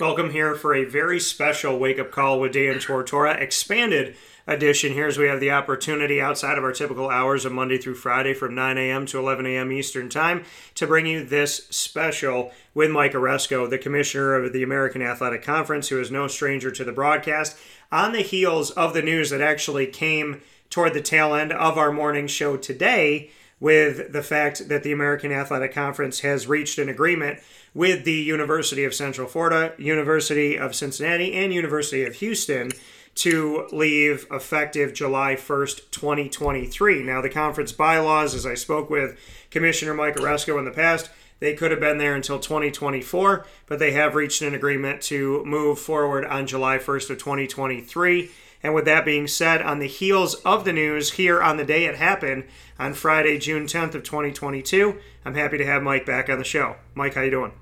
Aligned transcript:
Welcome 0.00 0.30
here 0.30 0.54
for 0.54 0.76
a 0.76 0.84
very 0.84 1.18
special 1.18 1.76
wake 1.76 1.98
up 1.98 2.12
call 2.12 2.38
with 2.38 2.52
Dan 2.52 2.76
Tortora 2.76 3.36
expanded 3.40 4.14
edition 4.46 4.92
here 4.92 5.08
as 5.08 5.18
we 5.18 5.26
have 5.26 5.40
the 5.40 5.50
opportunity 5.50 6.20
outside 6.20 6.56
of 6.56 6.62
our 6.62 6.70
typical 6.70 7.10
hours 7.10 7.44
of 7.44 7.50
Monday 7.50 7.78
through 7.78 7.96
Friday 7.96 8.32
from 8.32 8.54
9 8.54 8.78
a.m. 8.78 9.06
to 9.06 9.18
11 9.18 9.44
a.m. 9.46 9.72
Eastern 9.72 10.08
Time 10.08 10.44
to 10.76 10.86
bring 10.86 11.06
you 11.06 11.24
this 11.24 11.66
special 11.70 12.52
with 12.74 12.92
Mike 12.92 13.10
Aresco, 13.10 13.68
the 13.68 13.76
commissioner 13.76 14.36
of 14.36 14.52
the 14.52 14.62
American 14.62 15.02
Athletic 15.02 15.42
Conference, 15.42 15.88
who 15.88 16.00
is 16.00 16.12
no 16.12 16.28
stranger 16.28 16.70
to 16.70 16.84
the 16.84 16.92
broadcast, 16.92 17.56
on 17.90 18.12
the 18.12 18.22
heels 18.22 18.70
of 18.70 18.94
the 18.94 19.02
news 19.02 19.30
that 19.30 19.40
actually 19.40 19.88
came 19.88 20.42
toward 20.70 20.94
the 20.94 21.02
tail 21.02 21.34
end 21.34 21.50
of 21.52 21.76
our 21.76 21.90
morning 21.90 22.28
show 22.28 22.56
today 22.56 23.32
with 23.60 24.12
the 24.12 24.22
fact 24.22 24.68
that 24.68 24.82
the 24.82 24.92
American 24.92 25.32
Athletic 25.32 25.74
Conference 25.74 26.20
has 26.20 26.46
reached 26.46 26.78
an 26.78 26.88
agreement 26.88 27.40
with 27.74 28.04
the 28.04 28.12
University 28.12 28.84
of 28.84 28.94
Central 28.94 29.28
Florida, 29.28 29.74
University 29.78 30.56
of 30.56 30.74
Cincinnati, 30.74 31.32
and 31.34 31.52
University 31.52 32.04
of 32.04 32.14
Houston 32.16 32.72
to 33.16 33.66
leave 33.72 34.26
effective 34.30 34.94
July 34.94 35.34
1st, 35.34 35.90
2023. 35.90 37.02
Now, 37.02 37.20
the 37.20 37.28
conference 37.28 37.72
bylaws, 37.72 38.32
as 38.32 38.46
I 38.46 38.54
spoke 38.54 38.88
with 38.88 39.18
Commissioner 39.50 39.92
Mike 39.92 40.14
Aresco 40.16 40.56
in 40.58 40.64
the 40.64 40.70
past, 40.70 41.10
they 41.40 41.54
could 41.54 41.70
have 41.70 41.80
been 41.80 41.98
there 41.98 42.14
until 42.14 42.38
2024, 42.38 43.46
but 43.66 43.78
they 43.78 43.92
have 43.92 44.14
reached 44.14 44.42
an 44.42 44.54
agreement 44.54 45.02
to 45.02 45.44
move 45.44 45.78
forward 45.78 46.24
on 46.24 46.46
July 46.46 46.78
1st 46.78 47.10
of 47.10 47.18
2023. 47.18 48.30
And 48.62 48.74
with 48.74 48.84
that 48.86 49.04
being 49.04 49.26
said, 49.26 49.62
on 49.62 49.78
the 49.78 49.86
heels 49.86 50.34
of 50.36 50.64
the 50.64 50.72
news 50.72 51.12
here 51.12 51.40
on 51.40 51.56
the 51.56 51.64
day 51.64 51.84
it 51.84 51.96
happened 51.96 52.44
on 52.78 52.94
Friday, 52.94 53.38
June 53.38 53.66
10th 53.66 53.94
of 53.94 54.02
2022, 54.02 54.98
I'm 55.24 55.34
happy 55.34 55.58
to 55.58 55.66
have 55.66 55.82
Mike 55.82 56.04
back 56.04 56.28
on 56.28 56.38
the 56.38 56.44
show. 56.44 56.76
Mike, 56.94 57.14
how 57.14 57.22
you 57.22 57.30
doing? 57.30 57.52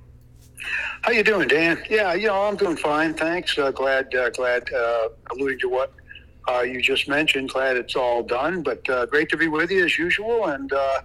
How 1.02 1.12
you 1.12 1.22
doing, 1.22 1.48
Dan? 1.48 1.82
Yeah, 1.90 2.14
you 2.14 2.26
know, 2.28 2.42
I'm 2.42 2.56
doing 2.56 2.76
fine, 2.76 3.14
thanks. 3.14 3.58
Uh, 3.58 3.70
glad, 3.70 4.14
uh, 4.14 4.30
glad, 4.30 4.72
uh, 4.72 5.08
alluding 5.30 5.58
to 5.60 5.68
what 5.68 5.92
uh, 6.48 6.60
you 6.60 6.80
just 6.80 7.08
mentioned. 7.08 7.50
Glad 7.50 7.76
it's 7.76 7.96
all 7.96 8.22
done, 8.22 8.62
but 8.62 8.88
uh, 8.88 9.06
great 9.06 9.28
to 9.30 9.36
be 9.36 9.48
with 9.48 9.70
you 9.70 9.84
as 9.84 9.98
usual. 9.98 10.46
And 10.46 10.72
uh, 10.72 11.02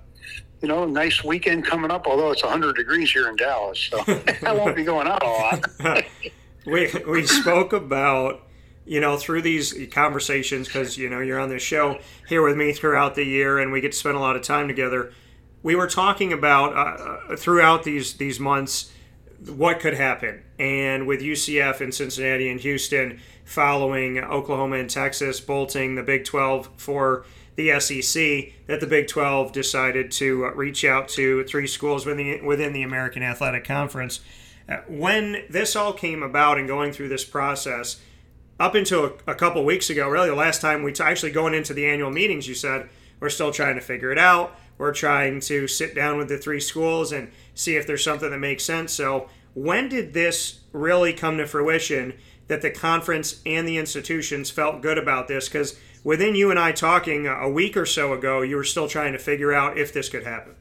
you 0.61 0.67
know, 0.67 0.85
nice 0.85 1.23
weekend 1.23 1.65
coming 1.65 1.91
up. 1.91 2.07
Although 2.07 2.31
it's 2.31 2.43
100 2.43 2.75
degrees 2.75 3.11
here 3.11 3.27
in 3.29 3.35
Dallas, 3.35 3.79
so 3.79 4.03
I 4.45 4.53
won't 4.53 4.75
be 4.75 4.83
going 4.83 5.07
out 5.07 5.23
a 5.23 5.27
lot. 5.27 6.03
we 6.65 6.91
we 7.07 7.25
spoke 7.25 7.73
about 7.73 8.47
you 8.85 8.99
know 8.99 9.17
through 9.17 9.41
these 9.41 9.87
conversations 9.91 10.67
because 10.67 10.97
you 10.97 11.09
know 11.09 11.19
you're 11.19 11.39
on 11.39 11.49
this 11.49 11.63
show 11.63 11.99
here 12.27 12.41
with 12.41 12.57
me 12.57 12.73
throughout 12.73 13.15
the 13.15 13.23
year, 13.23 13.59
and 13.59 13.71
we 13.71 13.81
get 13.81 13.91
to 13.91 13.97
spend 13.97 14.15
a 14.15 14.19
lot 14.19 14.35
of 14.35 14.41
time 14.41 14.67
together. 14.67 15.11
We 15.63 15.75
were 15.75 15.87
talking 15.87 16.33
about 16.33 16.73
uh, 16.73 17.33
uh, 17.33 17.35
throughout 17.35 17.83
these 17.83 18.15
these 18.15 18.39
months 18.39 18.91
what 19.47 19.79
could 19.79 19.95
happen. 19.95 20.43
And 20.59 21.07
with 21.07 21.21
UCF 21.21 21.81
in 21.81 21.91
Cincinnati 21.91 22.49
and 22.49 22.59
Houston 22.59 23.19
following 23.43 24.19
Oklahoma 24.19 24.77
and 24.77 24.89
Texas 24.89 25.39
bolting 25.39 25.95
the 25.95 26.03
Big 26.03 26.25
12 26.25 26.69
for 26.77 27.25
the 27.55 27.79
SEC, 27.79 28.53
that 28.67 28.79
the 28.79 28.87
Big 28.87 29.07
12 29.07 29.51
decided 29.51 30.11
to 30.11 30.45
uh, 30.45 30.51
reach 30.51 30.85
out 30.85 31.09
to 31.09 31.43
three 31.45 31.67
schools 31.67 32.05
within 32.05 32.17
the, 32.17 32.41
within 32.41 32.73
the 32.73 32.83
American 32.83 33.23
Athletic 33.23 33.63
Conference. 33.63 34.21
Uh, 34.69 34.77
when 34.87 35.43
this 35.49 35.75
all 35.75 35.91
came 35.91 36.23
about 36.23 36.57
and 36.57 36.67
going 36.67 36.93
through 36.93 37.09
this 37.09 37.25
process, 37.25 37.99
up 38.61 38.75
until 38.75 39.05
a, 39.05 39.31
a 39.31 39.35
couple 39.35 39.65
weeks 39.65 39.89
ago, 39.89 40.07
really 40.07 40.29
the 40.29 40.35
last 40.35 40.61
time 40.61 40.83
we 40.83 40.93
t- 40.93 41.03
actually 41.03 41.31
going 41.31 41.55
into 41.55 41.73
the 41.73 41.85
annual 41.87 42.11
meetings, 42.11 42.47
you 42.47 42.53
said 42.53 42.89
we're 43.19 43.29
still 43.29 43.51
trying 43.51 43.75
to 43.75 43.81
figure 43.81 44.11
it 44.11 44.19
out. 44.19 44.55
We're 44.77 44.93
trying 44.93 45.41
to 45.41 45.67
sit 45.67 45.95
down 45.95 46.17
with 46.17 46.29
the 46.29 46.37
three 46.37 46.59
schools 46.59 47.11
and 47.11 47.31
see 47.55 47.75
if 47.75 47.87
there's 47.87 48.03
something 48.03 48.29
that 48.29 48.37
makes 48.37 48.63
sense. 48.63 48.93
So, 48.93 49.29
when 49.53 49.89
did 49.89 50.13
this 50.13 50.61
really 50.71 51.11
come 51.11 51.37
to 51.37 51.45
fruition 51.45 52.13
that 52.47 52.61
the 52.61 52.71
conference 52.71 53.41
and 53.45 53.67
the 53.67 53.77
institutions 53.77 54.49
felt 54.49 54.81
good 54.81 54.97
about 54.97 55.27
this? 55.27 55.49
Because 55.49 55.77
within 56.03 56.35
you 56.35 56.51
and 56.51 56.59
I 56.59 56.71
talking 56.71 57.27
a 57.27 57.49
week 57.49 57.75
or 57.75 57.85
so 57.85 58.13
ago, 58.13 58.43
you 58.43 58.55
were 58.55 58.63
still 58.63 58.87
trying 58.87 59.13
to 59.13 59.19
figure 59.19 59.53
out 59.53 59.77
if 59.77 59.91
this 59.91 60.07
could 60.07 60.23
happen. 60.23 60.55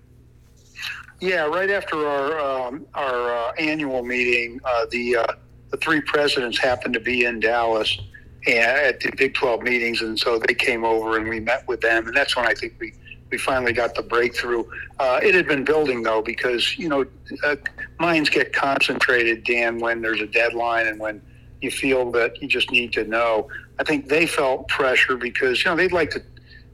Yeah, 1.21 1.43
right 1.43 1.71
after 1.71 2.07
our 2.07 2.41
um, 2.41 2.87
our 2.95 3.35
uh, 3.35 3.53
annual 3.53 4.03
meeting, 4.03 4.59
uh, 4.65 4.87
the 4.91 5.17
uh, 5.17 5.27
the 5.71 5.77
three 5.79 6.01
presidents 6.01 6.59
happened 6.59 6.95
to 6.95 7.01
be 7.01 7.25
in 7.25 7.41
Dallas 7.41 7.99
at 8.47 9.01
the 9.01 9.13
Big 9.17 9.35
12 9.35 9.63
meetings, 9.63 10.03
and 10.03 10.19
so 10.19 10.39
they 10.39 10.55
came 10.55 10.85
over 10.85 11.17
and 11.17 11.29
we 11.29 11.41
met 11.41 11.67
with 11.69 11.81
them, 11.81 12.07
and 12.07 12.17
that's 12.17 12.37
when 12.37 12.47
I 12.47 12.55
think 12.55 12.75
we 12.81 12.93
we 13.31 13.39
finally 13.39 13.73
got 13.73 13.95
the 13.95 14.03
breakthrough. 14.03 14.65
Uh, 14.99 15.21
it 15.23 15.35
had 15.35 15.47
been 15.47 15.65
building 15.65 16.03
though, 16.03 16.23
because 16.23 16.77
you 16.79 16.89
know 16.89 17.05
uh, 17.45 17.57
minds 17.99 18.29
get 18.29 18.53
concentrated, 18.53 19.45
Dan, 19.45 19.79
when 19.79 20.01
there's 20.01 20.21
a 20.21 20.27
deadline 20.27 20.87
and 20.87 20.99
when 20.99 21.23
you 21.61 21.71
feel 21.71 22.11
that 22.13 22.41
you 22.41 22.49
just 22.49 22.71
need 22.71 22.93
to 22.95 23.05
know. 23.05 23.49
I 23.79 23.85
think 23.85 24.09
they 24.09 24.27
felt 24.27 24.69
pressure 24.69 25.17
because 25.17 25.65
you 25.65 25.71
know 25.71 25.77
they'd 25.77 25.93
like 25.93 26.11
to, 26.13 26.23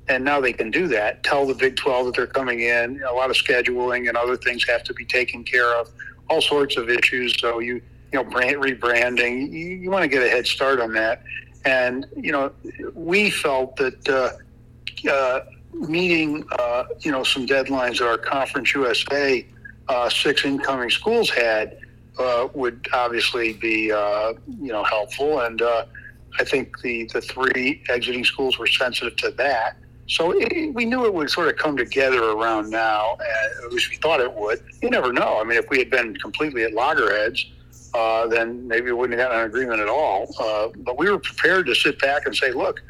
and 0.09 0.25
now 0.25 0.41
they 0.41 0.53
can 0.53 0.71
do 0.71 0.89
that. 0.89 1.23
Tell 1.25 1.47
the 1.47 1.55
Big 1.55 1.77
12 1.77 2.07
that 2.07 2.15
they're 2.15 2.27
coming 2.27 2.61
in. 2.61 3.03
A 3.03 3.13
lot 3.13 3.31
of 3.31 3.37
scheduling 3.37 4.09
and 4.09 4.17
other 4.17 4.37
things 4.37 4.67
have 4.69 4.83
to 4.85 4.95
be 4.95 5.05
taken 5.05 5.45
care 5.45 5.75
of. 5.77 5.91
All 6.29 6.41
sorts 6.41 6.77
of 6.77 6.89
issues. 6.89 7.39
So 7.39 7.59
you 7.59 7.83
you 8.13 8.23
know 8.23 8.25
brand 8.25 8.57
rebranding. 8.57 9.51
You, 9.51 9.67
you 9.69 9.91
want 9.91 10.03
to 10.03 10.09
get 10.09 10.23
a 10.23 10.29
head 10.29 10.47
start 10.47 10.81
on 10.81 10.93
that. 10.95 11.23
And 11.65 12.07
you 12.17 12.33
know 12.33 12.53
we 12.95 13.31
felt 13.31 13.77
that. 13.77 14.09
Uh, 14.09 14.31
uh, 15.09 15.41
meeting, 15.73 16.45
uh, 16.59 16.85
you 17.01 17.13
know, 17.13 17.23
some 17.23 17.47
deadlines 17.47 17.99
that 17.99 18.09
our 18.09 18.19
Conference 18.19 18.75
USA 18.75 19.47
uh, 19.89 20.09
six 20.09 20.45
incoming 20.45 20.91
schools 20.91 21.31
had 21.31 21.79
uh, 22.19 22.49
would 22.55 22.89
obviously 22.93 23.53
be, 23.53 23.93
uh, 23.93 24.33
you 24.61 24.73
know, 24.73 24.83
helpful. 24.85 25.41
And 25.41 25.61
I 25.63 26.45
think 26.45 26.81
the, 26.81 27.05
the 27.13 27.21
three 27.21 27.83
exiting 27.89 28.25
schools 28.25 28.59
were 28.59 28.67
sensitive 28.67 29.17
to 29.17 29.31
that. 29.33 29.77
So 30.09 30.33
it, 30.37 30.73
we 30.73 30.85
knew 30.85 31.05
it 31.05 31.13
would 31.13 31.31
sort 31.31 31.49
of 31.49 31.57
come 31.57 31.77
together 31.77 32.23
around 32.23 32.71
now, 32.71 33.19
at 33.65 33.73
least 33.73 33.91
we 33.91 33.97
thought 33.97 34.21
it 34.21 34.33
would. 34.33 34.63
You 34.81 34.91
never 34.91 35.13
know. 35.13 35.41
I 35.41 35.45
mean, 35.45 35.59
if 35.59 35.69
we 35.69 35.79
had 35.79 35.91
been 35.91 36.17
completely 36.17 36.63
at 36.63 36.73
loggerheads, 36.73 37.45
uh, 37.97 38.27
then 38.27 38.69
maybe 38.69 38.87
we 38.87 38.93
wouldn't 38.93 39.19
have 39.19 39.31
gotten 39.31 39.41
an 39.41 39.47
agreement 39.47 39.81
at 39.81 39.89
all. 39.89 40.27
but 40.77 40.99
we 40.99 41.11
were 41.11 41.19
prepared 41.19 41.67
to 41.67 41.75
sit 41.75 41.99
back 41.99 42.27
and 42.27 42.37
say, 42.37 42.53
look, 42.53 42.83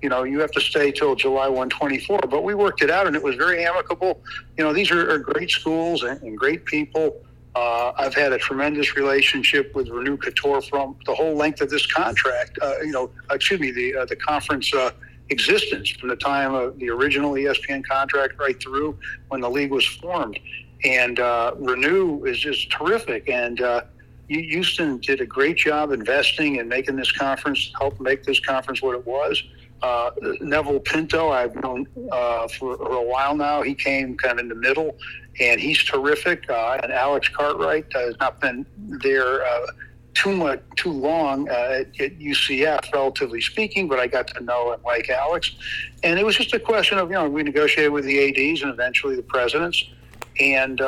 you 0.00 0.08
know, 0.08 0.22
you 0.22 0.38
have 0.40 0.50
to 0.52 0.60
stay 0.60 0.90
till 0.90 1.14
July 1.14 1.48
124. 1.48 2.18
But 2.30 2.44
we 2.44 2.54
worked 2.54 2.82
it 2.82 2.90
out 2.90 3.06
and 3.06 3.16
it 3.16 3.22
was 3.22 3.36
very 3.36 3.64
amicable. 3.64 4.20
You 4.56 4.64
know, 4.64 4.72
these 4.72 4.90
are, 4.90 5.10
are 5.10 5.18
great 5.18 5.50
schools 5.50 6.02
and, 6.02 6.20
and 6.22 6.36
great 6.36 6.64
people. 6.64 7.22
Uh, 7.54 7.92
I've 7.96 8.14
had 8.14 8.32
a 8.32 8.38
tremendous 8.38 8.96
relationship 8.96 9.74
with 9.74 9.88
Renu 9.88 10.16
Khator 10.18 10.66
from 10.68 10.96
the 11.06 11.14
whole 11.14 11.36
length 11.36 11.60
of 11.60 11.70
this 11.70 11.86
contract. 11.86 12.58
Uh, 12.60 12.80
you 12.80 12.90
know, 12.90 13.10
excuse 13.30 13.60
me, 13.60 13.70
the 13.70 13.96
uh, 13.96 14.04
the 14.06 14.16
conference 14.16 14.74
uh, 14.74 14.90
existence 15.30 15.88
from 15.90 16.08
the 16.08 16.16
time 16.16 16.52
of 16.52 16.78
the 16.78 16.90
original 16.90 17.32
ESPN 17.32 17.82
contract 17.86 18.38
right 18.38 18.60
through 18.60 18.98
when 19.28 19.40
the 19.40 19.48
league 19.48 19.70
was 19.70 19.86
formed. 19.86 20.38
And 20.84 21.20
uh, 21.20 21.54
Renu 21.58 22.26
is 22.26 22.38
just 22.40 22.70
terrific. 22.70 23.28
And 23.28 23.60
uh, 23.60 23.82
Houston 24.28 24.98
did 24.98 25.20
a 25.20 25.26
great 25.26 25.56
job 25.56 25.92
investing 25.92 26.58
and 26.58 26.68
making 26.68 26.96
this 26.96 27.12
conference, 27.12 27.72
help 27.78 28.00
make 28.00 28.24
this 28.24 28.40
conference 28.40 28.82
what 28.82 28.94
it 28.94 29.06
was. 29.06 29.42
Uh, 29.82 30.10
Neville 30.40 30.80
Pinto, 30.80 31.30
I've 31.30 31.54
known 31.56 31.86
uh, 32.10 32.48
for, 32.48 32.76
for, 32.78 32.92
a 32.94 33.02
while 33.02 33.36
now. 33.36 33.60
He 33.60 33.74
came 33.74 34.16
kind 34.16 34.38
of 34.38 34.44
in 34.44 34.48
the 34.48 34.54
middle, 34.54 34.96
and 35.40 35.60
he's 35.60 35.82
terrific. 35.84 36.48
Uh, 36.48 36.80
and 36.82 36.90
Alex 36.90 37.28
Cartwright 37.28 37.92
has 37.92 38.16
not 38.18 38.40
been 38.40 38.64
there 39.02 39.44
uh, 39.44 39.66
too 40.14 40.32
much, 40.32 40.62
too 40.76 40.92
long 40.92 41.50
uh, 41.50 41.52
at, 41.52 42.00
at, 42.00 42.18
UCF, 42.18 42.94
relatively 42.94 43.42
speaking. 43.42 43.86
But 43.86 43.98
I 43.98 44.06
got 44.06 44.28
to 44.28 44.42
know 44.42 44.72
and 44.72 44.82
like 44.84 45.10
Alex, 45.10 45.54
and 46.02 46.18
it 46.18 46.24
was 46.24 46.36
just 46.36 46.54
a 46.54 46.60
question 46.60 46.96
of 46.96 47.10
you 47.10 47.16
know 47.16 47.28
we 47.28 47.42
negotiated 47.42 47.92
with 47.92 48.04
the 48.04 48.28
ads 48.28 48.62
and 48.62 48.70
eventually 48.70 49.16
the 49.16 49.22
presidents. 49.22 49.84
And 50.40 50.80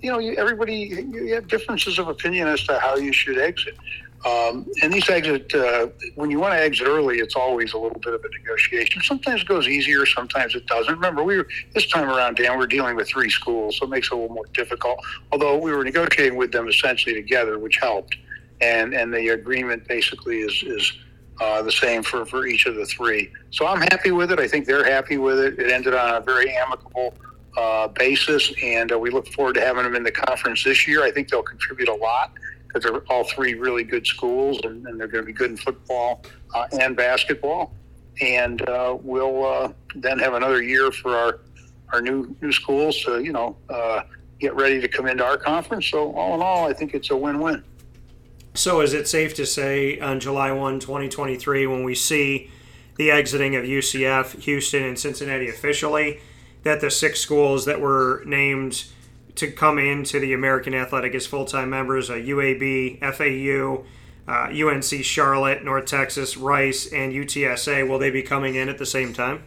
you 0.00 0.10
know, 0.10 0.18
everybody 0.18 0.74
you 0.74 1.34
have 1.34 1.48
differences 1.48 1.98
of 1.98 2.08
opinion 2.08 2.48
as 2.48 2.64
to 2.64 2.78
how 2.78 2.96
you 2.96 3.12
should 3.12 3.38
exit. 3.38 3.76
Um, 4.24 4.66
and 4.82 4.92
these 4.92 5.08
exit, 5.08 5.54
uh, 5.54 5.88
when 6.16 6.28
you 6.30 6.40
want 6.40 6.54
to 6.54 6.60
exit 6.60 6.88
early, 6.88 7.18
it's 7.18 7.36
always 7.36 7.72
a 7.72 7.78
little 7.78 8.00
bit 8.00 8.14
of 8.14 8.24
a 8.24 8.28
negotiation. 8.30 9.00
Sometimes 9.02 9.42
it 9.42 9.48
goes 9.48 9.68
easier, 9.68 10.04
sometimes 10.06 10.56
it 10.56 10.66
doesn't. 10.66 10.92
Remember, 10.92 11.22
we 11.22 11.36
were 11.36 11.46
this 11.72 11.86
time 11.86 12.08
around, 12.08 12.36
Dan, 12.36 12.58
we're 12.58 12.66
dealing 12.66 12.96
with 12.96 13.08
three 13.08 13.30
schools, 13.30 13.78
so 13.78 13.86
it 13.86 13.90
makes 13.90 14.08
it 14.08 14.14
a 14.14 14.16
little 14.16 14.34
more 14.34 14.46
difficult. 14.54 14.98
Although 15.30 15.58
we 15.58 15.70
were 15.70 15.84
negotiating 15.84 16.36
with 16.36 16.50
them 16.50 16.68
essentially 16.68 17.14
together, 17.14 17.58
which 17.58 17.76
helped. 17.76 18.16
And 18.60 18.92
and 18.92 19.14
the 19.14 19.28
agreement 19.28 19.86
basically 19.86 20.40
is 20.40 20.64
is 20.66 20.92
uh, 21.40 21.62
the 21.62 21.70
same 21.70 22.02
for, 22.02 22.26
for 22.26 22.44
each 22.44 22.66
of 22.66 22.74
the 22.74 22.84
three. 22.86 23.30
So 23.50 23.68
I'm 23.68 23.80
happy 23.82 24.10
with 24.10 24.32
it. 24.32 24.40
I 24.40 24.48
think 24.48 24.66
they're 24.66 24.84
happy 24.84 25.16
with 25.16 25.38
it. 25.38 25.60
It 25.60 25.70
ended 25.70 25.94
on 25.94 26.16
a 26.16 26.20
very 26.20 26.52
amicable 26.56 27.14
uh, 27.58 27.88
basis, 27.88 28.52
and 28.62 28.92
uh, 28.92 28.98
we 28.98 29.10
look 29.10 29.26
forward 29.32 29.54
to 29.54 29.60
having 29.60 29.82
them 29.82 29.96
in 29.96 30.04
the 30.04 30.12
conference 30.12 30.62
this 30.62 30.86
year. 30.86 31.02
I 31.02 31.10
think 31.10 31.28
they'll 31.28 31.42
contribute 31.42 31.88
a 31.88 31.94
lot 31.94 32.32
because 32.66 32.84
they're 32.84 33.00
all 33.10 33.24
three 33.24 33.54
really 33.54 33.82
good 33.82 34.06
schools 34.06 34.60
and, 34.62 34.86
and 34.86 35.00
they're 35.00 35.08
going 35.08 35.24
to 35.24 35.26
be 35.26 35.32
good 35.32 35.50
in 35.50 35.56
football 35.56 36.22
uh, 36.54 36.66
and 36.80 36.96
basketball. 36.96 37.74
And 38.20 38.66
uh, 38.68 38.96
we'll 39.00 39.44
uh, 39.44 39.72
then 39.96 40.20
have 40.20 40.34
another 40.34 40.62
year 40.62 40.92
for 40.92 41.16
our 41.16 41.40
our 41.92 42.00
new 42.00 42.36
new 42.42 42.52
schools 42.52 43.02
to 43.04 43.22
you 43.22 43.32
know 43.32 43.56
uh, 43.70 44.02
get 44.38 44.54
ready 44.54 44.80
to 44.80 44.86
come 44.86 45.08
into 45.08 45.24
our 45.24 45.36
conference. 45.36 45.86
So 45.86 46.12
all 46.14 46.34
in 46.36 46.42
all, 46.42 46.68
I 46.68 46.72
think 46.74 46.94
it's 46.94 47.10
a 47.10 47.16
win-win. 47.16 47.64
So, 48.54 48.80
is 48.80 48.92
it 48.92 49.06
safe 49.08 49.34
to 49.34 49.46
say 49.46 50.00
on 50.00 50.18
July 50.18 50.50
1, 50.50 50.80
2023, 50.80 51.66
when 51.68 51.84
we 51.84 51.94
see 51.94 52.50
the 52.96 53.10
exiting 53.10 53.54
of 53.54 53.64
UCF, 53.64 54.40
Houston, 54.42 54.82
and 54.82 54.98
Cincinnati 54.98 55.48
officially, 55.48 56.20
that 56.62 56.80
the 56.80 56.90
six 56.90 57.20
schools 57.20 57.64
that 57.64 57.80
were 57.80 58.22
named 58.26 58.84
to 59.36 59.50
come 59.50 59.78
into 59.78 60.18
the 60.18 60.32
American 60.32 60.74
Athletic 60.74 61.14
as 61.14 61.26
full 61.26 61.44
time 61.44 61.70
members 61.70 62.10
uh, 62.10 62.14
UAB, 62.14 63.00
FAU, 63.14 63.84
uh, 64.26 64.50
UNC 64.50 65.04
Charlotte, 65.04 65.64
North 65.64 65.86
Texas, 65.86 66.36
Rice, 66.36 66.92
and 66.92 67.12
UTSA 67.12 67.88
will 67.88 67.98
they 67.98 68.10
be 68.10 68.22
coming 68.22 68.56
in 68.56 68.68
at 68.68 68.78
the 68.78 68.86
same 68.86 69.12
time? 69.12 69.42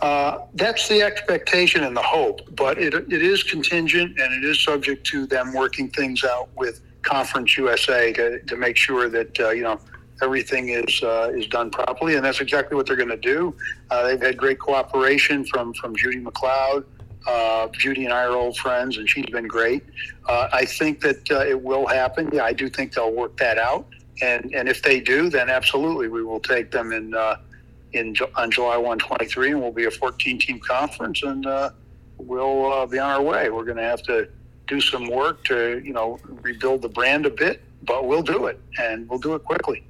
Uh, 0.00 0.38
that's 0.54 0.88
the 0.88 1.02
expectation 1.02 1.82
and 1.84 1.96
the 1.96 2.02
hope, 2.02 2.40
but 2.56 2.78
it, 2.78 2.94
it 2.94 3.22
is 3.22 3.42
contingent 3.42 4.18
and 4.18 4.32
it 4.32 4.48
is 4.48 4.62
subject 4.62 5.06
to 5.06 5.26
them 5.26 5.52
working 5.52 5.90
things 5.90 6.24
out 6.24 6.48
with 6.56 6.80
Conference 7.02 7.56
USA 7.56 8.12
to, 8.12 8.40
to 8.40 8.56
make 8.56 8.76
sure 8.76 9.08
that 9.08 9.40
uh, 9.40 9.50
you 9.50 9.62
know 9.62 9.78
everything 10.22 10.70
is 10.70 11.02
uh, 11.02 11.32
is 11.34 11.46
done 11.46 11.70
properly, 11.70 12.16
and 12.16 12.24
that's 12.24 12.40
exactly 12.40 12.76
what 12.76 12.86
they're 12.86 12.96
going 12.96 13.08
to 13.08 13.16
do. 13.16 13.54
Uh, 13.90 14.06
they've 14.06 14.20
had 14.20 14.36
great 14.36 14.58
cooperation 14.58 15.44
from 15.44 15.74
from 15.74 15.96
Judy 15.96 16.18
MacLeod. 16.18 16.84
Uh, 17.26 17.68
Judy 17.68 18.04
and 18.04 18.12
I 18.12 18.24
are 18.24 18.32
old 18.32 18.56
friends, 18.58 18.98
and 18.98 19.08
she's 19.08 19.26
been 19.26 19.48
great. 19.48 19.82
Uh, 20.26 20.48
I 20.52 20.66
think 20.66 21.00
that 21.00 21.30
uh, 21.30 21.40
it 21.40 21.60
will 21.60 21.86
happen. 21.86 22.28
Yeah, 22.32 22.44
I 22.44 22.52
do 22.52 22.68
think 22.68 22.92
they'll 22.92 23.12
work 23.12 23.36
that 23.38 23.58
out, 23.58 23.86
and 24.22 24.54
and 24.54 24.68
if 24.68 24.82
they 24.82 25.00
do, 25.00 25.30
then 25.30 25.48
absolutely 25.48 26.08
we 26.08 26.22
will 26.22 26.40
take 26.40 26.70
them 26.70 26.92
in 26.92 27.14
uh, 27.14 27.36
in 27.92 28.14
on 28.36 28.50
July 28.50 28.76
1, 28.76 28.98
23, 28.98 29.52
and 29.52 29.60
we'll 29.60 29.70
be 29.70 29.84
a 29.84 29.90
14 29.90 30.38
team 30.38 30.60
conference, 30.60 31.22
and 31.22 31.46
we'll 32.18 32.86
be 32.86 32.98
on 32.98 33.10
our 33.10 33.22
way. 33.22 33.50
We're 33.50 33.64
going 33.64 33.76
to 33.78 33.84
have 33.84 34.02
to 34.02 34.28
do 34.66 34.80
some 34.80 35.06
work 35.08 35.44
to 35.44 35.80
you 35.84 35.92
know 35.92 36.18
rebuild 36.42 36.82
the 36.82 36.88
brand 36.88 37.24
a 37.24 37.30
bit, 37.30 37.62
but 37.84 38.06
we'll 38.06 38.22
do 38.22 38.46
it, 38.46 38.60
and 38.78 39.08
we'll 39.08 39.18
do 39.18 39.34
it 39.34 39.44
quickly. 39.44 39.84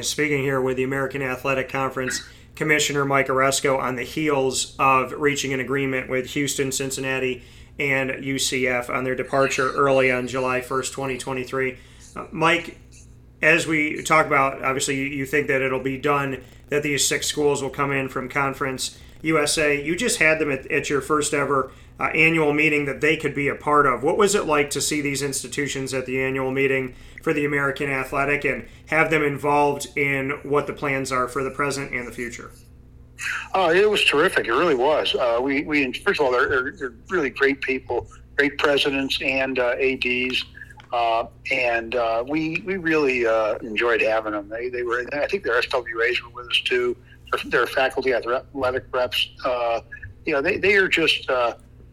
Speaking 0.00 0.42
here 0.42 0.62
with 0.62 0.78
the 0.78 0.82
American 0.82 1.20
Athletic 1.20 1.68
Conference 1.68 2.26
Commissioner 2.56 3.04
Mike 3.04 3.26
Aresco 3.26 3.78
on 3.78 3.96
the 3.96 4.02
heels 4.02 4.74
of 4.78 5.12
reaching 5.12 5.52
an 5.52 5.60
agreement 5.60 6.08
with 6.08 6.30
Houston, 6.30 6.72
Cincinnati, 6.72 7.44
and 7.78 8.08
UCF 8.10 8.88
on 8.88 9.04
their 9.04 9.14
departure 9.14 9.70
early 9.72 10.10
on 10.10 10.26
July 10.26 10.62
1st, 10.62 10.90
2023. 10.90 11.76
Uh, 12.16 12.26
Mike, 12.30 12.78
as 13.42 13.66
we 13.66 14.02
talk 14.02 14.24
about, 14.24 14.64
obviously, 14.64 14.96
you, 14.96 15.04
you 15.04 15.26
think 15.26 15.48
that 15.48 15.60
it'll 15.60 15.82
be 15.82 15.98
done, 15.98 16.42
that 16.70 16.82
these 16.82 17.06
six 17.06 17.26
schools 17.26 17.62
will 17.62 17.68
come 17.68 17.92
in 17.92 18.08
from 18.08 18.30
Conference 18.30 18.98
USA. 19.20 19.84
You 19.84 19.96
just 19.96 20.18
had 20.18 20.38
them 20.38 20.50
at, 20.50 20.70
at 20.70 20.88
your 20.88 21.02
first 21.02 21.34
ever 21.34 21.72
uh, 22.00 22.04
annual 22.14 22.52
meeting 22.52 22.86
that 22.86 23.00
they 23.00 23.16
could 23.16 23.34
be 23.34 23.48
a 23.48 23.54
part 23.54 23.86
of. 23.86 24.02
What 24.02 24.18
was 24.18 24.34
it 24.34 24.46
like 24.46 24.70
to 24.70 24.80
see 24.80 25.00
these 25.00 25.22
institutions 25.22 25.94
at 25.94 26.06
the 26.06 26.20
annual 26.20 26.50
meeting 26.50 26.94
for 27.22 27.32
the 27.32 27.44
American 27.44 27.90
Athletic 27.90 28.44
and 28.44 28.66
have 28.88 29.10
them 29.10 29.22
involved 29.22 29.96
in 29.96 30.30
what 30.42 30.66
the 30.66 30.72
plans 30.72 31.12
are 31.12 31.28
for 31.28 31.42
the 31.44 31.50
present 31.50 31.92
and 31.92 32.06
the 32.06 32.12
future? 32.12 32.50
Oh, 33.54 33.70
it 33.70 33.88
was 33.88 34.04
terrific. 34.04 34.46
It 34.46 34.52
really 34.52 34.74
was. 34.74 35.14
Uh, 35.14 35.38
we, 35.40 35.62
we 35.62 35.92
first 35.92 36.20
of 36.20 36.26
all, 36.26 36.32
they're, 36.32 36.72
they're, 36.72 36.94
really 37.08 37.30
great 37.30 37.60
people, 37.60 38.08
great 38.36 38.58
presidents 38.58 39.20
and 39.22 39.58
uh, 39.58 39.76
ads, 39.80 40.44
uh, 40.92 41.26
and 41.50 41.94
uh, 41.94 42.24
we 42.26 42.62
we 42.66 42.76
really 42.76 43.26
uh, 43.26 43.54
enjoyed 43.58 44.00
having 44.00 44.32
them. 44.32 44.48
They 44.48 44.68
they 44.68 44.82
were. 44.82 45.06
I 45.12 45.26
think 45.26 45.44
their 45.44 45.62
SWAs 45.62 46.22
were 46.22 46.30
with 46.34 46.50
us 46.50 46.60
too. 46.64 46.96
Their, 47.32 47.50
their 47.50 47.66
faculty 47.66 48.12
athletic 48.12 48.84
reps. 48.92 49.28
Uh, 49.44 49.80
you 50.26 50.32
know, 50.32 50.42
they 50.42 50.56
they 50.56 50.74
are 50.74 50.88
just 50.88 51.30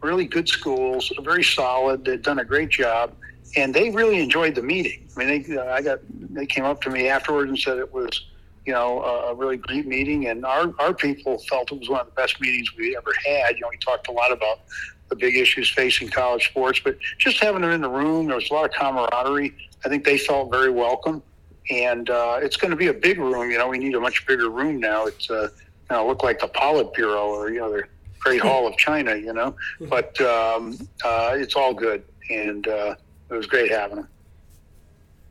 really 0.02 0.26
good 0.26 0.48
schools, 0.48 1.12
very 1.22 1.44
solid. 1.44 2.04
They've 2.04 2.22
done 2.22 2.40
a 2.40 2.44
great 2.44 2.70
job, 2.70 3.14
and 3.56 3.72
they 3.74 3.90
really 3.90 4.20
enjoyed 4.20 4.54
the 4.54 4.62
meeting. 4.62 5.08
I 5.16 5.24
mean, 5.24 5.42
they 5.42 5.58
I 5.58 5.82
got 5.82 6.00
they 6.10 6.46
came 6.46 6.64
up 6.64 6.80
to 6.82 6.90
me 6.90 7.08
afterwards 7.08 7.50
and 7.50 7.58
said 7.58 7.78
it 7.78 7.92
was, 7.92 8.26
you 8.66 8.72
know, 8.72 9.02
a 9.02 9.34
really 9.34 9.56
great 9.56 9.86
meeting, 9.86 10.26
and 10.26 10.44
our 10.44 10.74
our 10.78 10.94
people 10.94 11.38
felt 11.48 11.72
it 11.72 11.78
was 11.78 11.88
one 11.88 12.00
of 12.00 12.06
the 12.06 12.12
best 12.12 12.40
meetings 12.40 12.74
we 12.76 12.96
ever 12.96 13.12
had. 13.24 13.56
You 13.56 13.62
know, 13.62 13.68
we 13.70 13.78
talked 13.78 14.08
a 14.08 14.12
lot 14.12 14.32
about 14.32 14.60
the 15.08 15.16
big 15.16 15.36
issues 15.36 15.70
facing 15.70 16.08
college 16.08 16.48
sports, 16.48 16.80
but 16.82 16.98
just 17.18 17.38
having 17.40 17.62
them 17.62 17.70
in 17.70 17.82
the 17.82 17.90
room, 17.90 18.26
there 18.26 18.36
was 18.36 18.50
a 18.50 18.54
lot 18.54 18.64
of 18.64 18.72
camaraderie. 18.72 19.54
I 19.84 19.88
think 19.88 20.04
they 20.04 20.16
felt 20.16 20.50
very 20.50 20.70
welcome, 20.70 21.22
and 21.70 22.08
uh, 22.08 22.38
it's 22.42 22.56
going 22.56 22.70
to 22.70 22.76
be 22.76 22.86
a 22.86 22.94
big 22.94 23.18
room. 23.18 23.50
You 23.50 23.58
know, 23.58 23.68
we 23.68 23.78
need 23.78 23.94
a 23.94 24.00
much 24.00 24.26
bigger 24.26 24.48
room 24.48 24.80
now. 24.80 25.06
It's 25.06 25.30
uh, 25.30 25.48
you 25.90 25.96
know, 25.96 26.06
look 26.06 26.22
like 26.22 26.40
the 26.40 26.48
Politburo 26.48 27.24
or 27.26 27.50
you 27.50 27.60
know, 27.60 27.70
they're 27.70 27.88
Great 28.22 28.40
Hall 28.42 28.66
of 28.66 28.76
China, 28.76 29.16
you 29.16 29.32
know. 29.32 29.56
But 29.80 30.20
um, 30.20 30.78
uh, 31.04 31.32
it's 31.34 31.54
all 31.54 31.74
good, 31.74 32.04
and 32.30 32.66
uh, 32.66 32.94
it 33.30 33.34
was 33.34 33.46
great 33.46 33.70
having 33.70 33.96
them. 33.96 34.08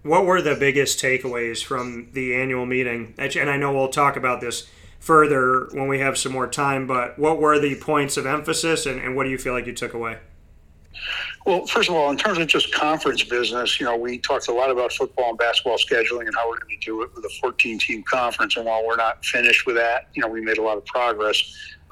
What 0.03 0.25
were 0.25 0.41
the 0.41 0.55
biggest 0.55 0.99
takeaways 0.99 1.63
from 1.63 2.09
the 2.13 2.35
annual 2.35 2.65
meeting? 2.65 3.13
And 3.17 3.49
I 3.49 3.57
know 3.57 3.71
we'll 3.71 3.89
talk 3.89 4.15
about 4.15 4.41
this 4.41 4.67
further 4.99 5.67
when 5.73 5.87
we 5.87 5.99
have 5.99 6.17
some 6.17 6.31
more 6.31 6.47
time, 6.47 6.87
but 6.87 7.19
what 7.19 7.39
were 7.39 7.59
the 7.59 7.75
points 7.75 8.17
of 8.17 8.25
emphasis, 8.25 8.85
and, 8.85 8.99
and 8.99 9.15
what 9.15 9.25
do 9.25 9.29
you 9.29 9.37
feel 9.37 9.53
like 9.53 9.67
you 9.67 9.73
took 9.73 9.93
away? 9.93 10.17
Well, 11.45 11.65
first 11.65 11.89
of 11.89 11.95
all, 11.95 12.11
in 12.11 12.17
terms 12.17 12.37
of 12.37 12.47
just 12.47 12.71
conference 12.73 13.23
business, 13.23 13.79
you 13.79 13.85
know, 13.85 13.95
we 13.95 14.19
talked 14.19 14.47
a 14.47 14.53
lot 14.53 14.69
about 14.69 14.93
football 14.93 15.29
and 15.29 15.37
basketball 15.37 15.77
scheduling 15.77 16.27
and 16.27 16.35
how 16.35 16.47
we're 16.47 16.59
going 16.59 16.79
to 16.79 16.85
do 16.85 17.01
it 17.01 17.09
with 17.15 17.25
a 17.25 17.29
14 17.41 17.79
team 17.79 18.03
conference. 18.03 18.57
And 18.57 18.65
while 18.65 18.85
we're 18.85 18.97
not 18.97 19.25
finished 19.25 19.65
with 19.65 19.75
that, 19.75 20.09
you 20.13 20.21
know, 20.21 20.27
we 20.27 20.41
made 20.41 20.59
a 20.59 20.61
lot 20.61 20.77
of 20.77 20.85
progress. 20.85 21.41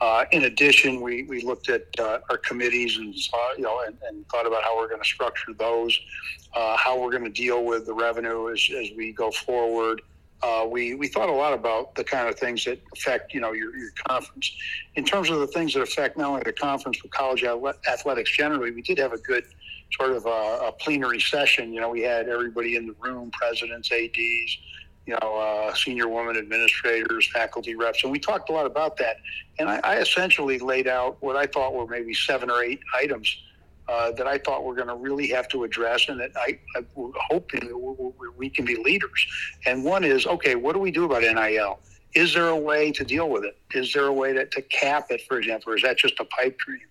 Uh, 0.02 0.24
in 0.32 0.46
addition, 0.46 1.02
we, 1.02 1.24
we 1.24 1.42
looked 1.42 1.70
at 1.70 1.84
uh, 2.00 2.20
our 2.30 2.38
committees 2.38 2.98
and 2.98 3.14
saw, 3.16 3.54
you 3.54 3.64
know 3.64 3.82
and, 3.86 3.98
and, 4.08 4.28
thought 4.30 4.48
about 4.48 4.64
how 4.64 4.78
we're 4.78 4.88
going 4.88 5.02
to 5.02 5.08
structure 5.08 5.54
those, 5.54 5.98
uh, 6.56 6.78
how 6.78 6.98
we're 6.98 7.12
going 7.12 7.24
to 7.24 7.30
deal 7.30 7.66
with 7.66 7.86
the 7.86 7.94
revenue 7.94 8.50
as, 8.50 8.70
as 8.78 8.90
we 8.96 9.12
go 9.12 9.30
forward. 9.32 10.02
Uh, 10.42 10.66
we 10.70 10.94
we 10.94 11.10
thought 11.10 11.28
a 11.28 11.34
lot 11.34 11.54
about 11.54 11.94
the 11.96 12.04
kind 12.04 12.30
of 12.30 12.40
things 12.40 12.64
that 12.64 12.82
affect 12.94 13.34
you 13.34 13.42
know 13.42 13.52
your, 13.52 13.76
your 13.76 13.92
conference. 14.08 14.56
In 14.96 15.04
terms 15.04 15.30
of 15.30 15.40
the 15.40 15.48
things 15.48 15.74
that 15.74 15.82
affect 15.82 16.18
not 16.18 16.30
only 16.30 16.44
the 16.46 16.54
conference 16.54 17.00
but 17.02 17.12
college 17.12 17.44
athletics 17.44 18.32
generally, 18.32 18.72
we 18.72 18.82
did 18.82 18.98
have 19.00 19.12
a 19.12 19.18
good 19.18 19.44
sort 19.92 20.12
of 20.12 20.26
a, 20.26 20.68
a 20.68 20.72
plenary 20.80 21.20
session. 21.20 21.74
You 21.74 21.82
know, 21.82 21.90
we 21.90 22.02
had 22.02 22.30
everybody 22.30 22.78
in 22.78 22.88
the 22.88 22.96
room, 23.02 23.32
presidents, 23.32 23.92
ads 23.92 24.58
you 25.10 25.18
know, 25.20 25.38
uh, 25.38 25.74
senior 25.74 26.08
women 26.08 26.38
administrators, 26.38 27.28
faculty 27.34 27.74
reps, 27.74 28.04
and 28.04 28.12
we 28.12 28.20
talked 28.20 28.52
a 28.52 28.54
lot 28.54 28.68
about 28.68 28.96
that. 28.98 29.18
And 29.58 29.68
I, 29.68 29.80
I 29.84 29.98
essentially 29.98 30.60
laid 30.60 30.88
out 30.88 31.18
what 31.22 31.36
I 31.36 31.48
thought 31.48 31.74
were 31.74 31.88
maybe 31.88 32.14
seven 32.14 32.52
or 32.52 32.62
eight 32.62 32.80
items 32.94 33.36
uh, 33.88 34.12
that 34.12 34.28
I 34.28 34.38
thought 34.38 34.64
we're 34.64 34.76
going 34.76 34.88
to 34.88 34.96
really 34.96 35.28
have 35.30 35.48
to 35.48 35.64
address, 35.64 36.10
and 36.10 36.20
that 36.20 36.30
I, 36.36 36.60
I 36.76 36.86
hoping 37.32 38.14
we 38.38 38.52
can 38.52 38.66
be 38.66 38.76
leaders. 38.76 39.26
And 39.66 39.84
one 39.84 40.04
is, 40.04 40.28
okay, 40.28 40.54
what 40.54 40.74
do 40.74 40.80
we 40.80 40.92
do 40.92 41.06
about 41.06 41.24
NIL? 41.24 41.80
Is 42.14 42.36
there 42.36 42.50
a 42.50 42.58
way 42.58 42.92
to 42.92 43.04
deal 43.04 43.30
with 43.30 43.46
it? 43.46 43.58
Is 43.74 43.92
there 43.94 44.06
a 44.06 44.14
way 44.14 44.34
to, 44.34 44.46
to 44.46 44.62
cap 44.62 45.08
it, 45.10 45.24
for 45.28 45.40
example, 45.40 45.74
or 45.74 45.76
is 45.76 45.82
that 45.82 45.98
just 45.98 46.20
a 46.20 46.26
pipe 46.26 46.60
dream? 46.60 46.82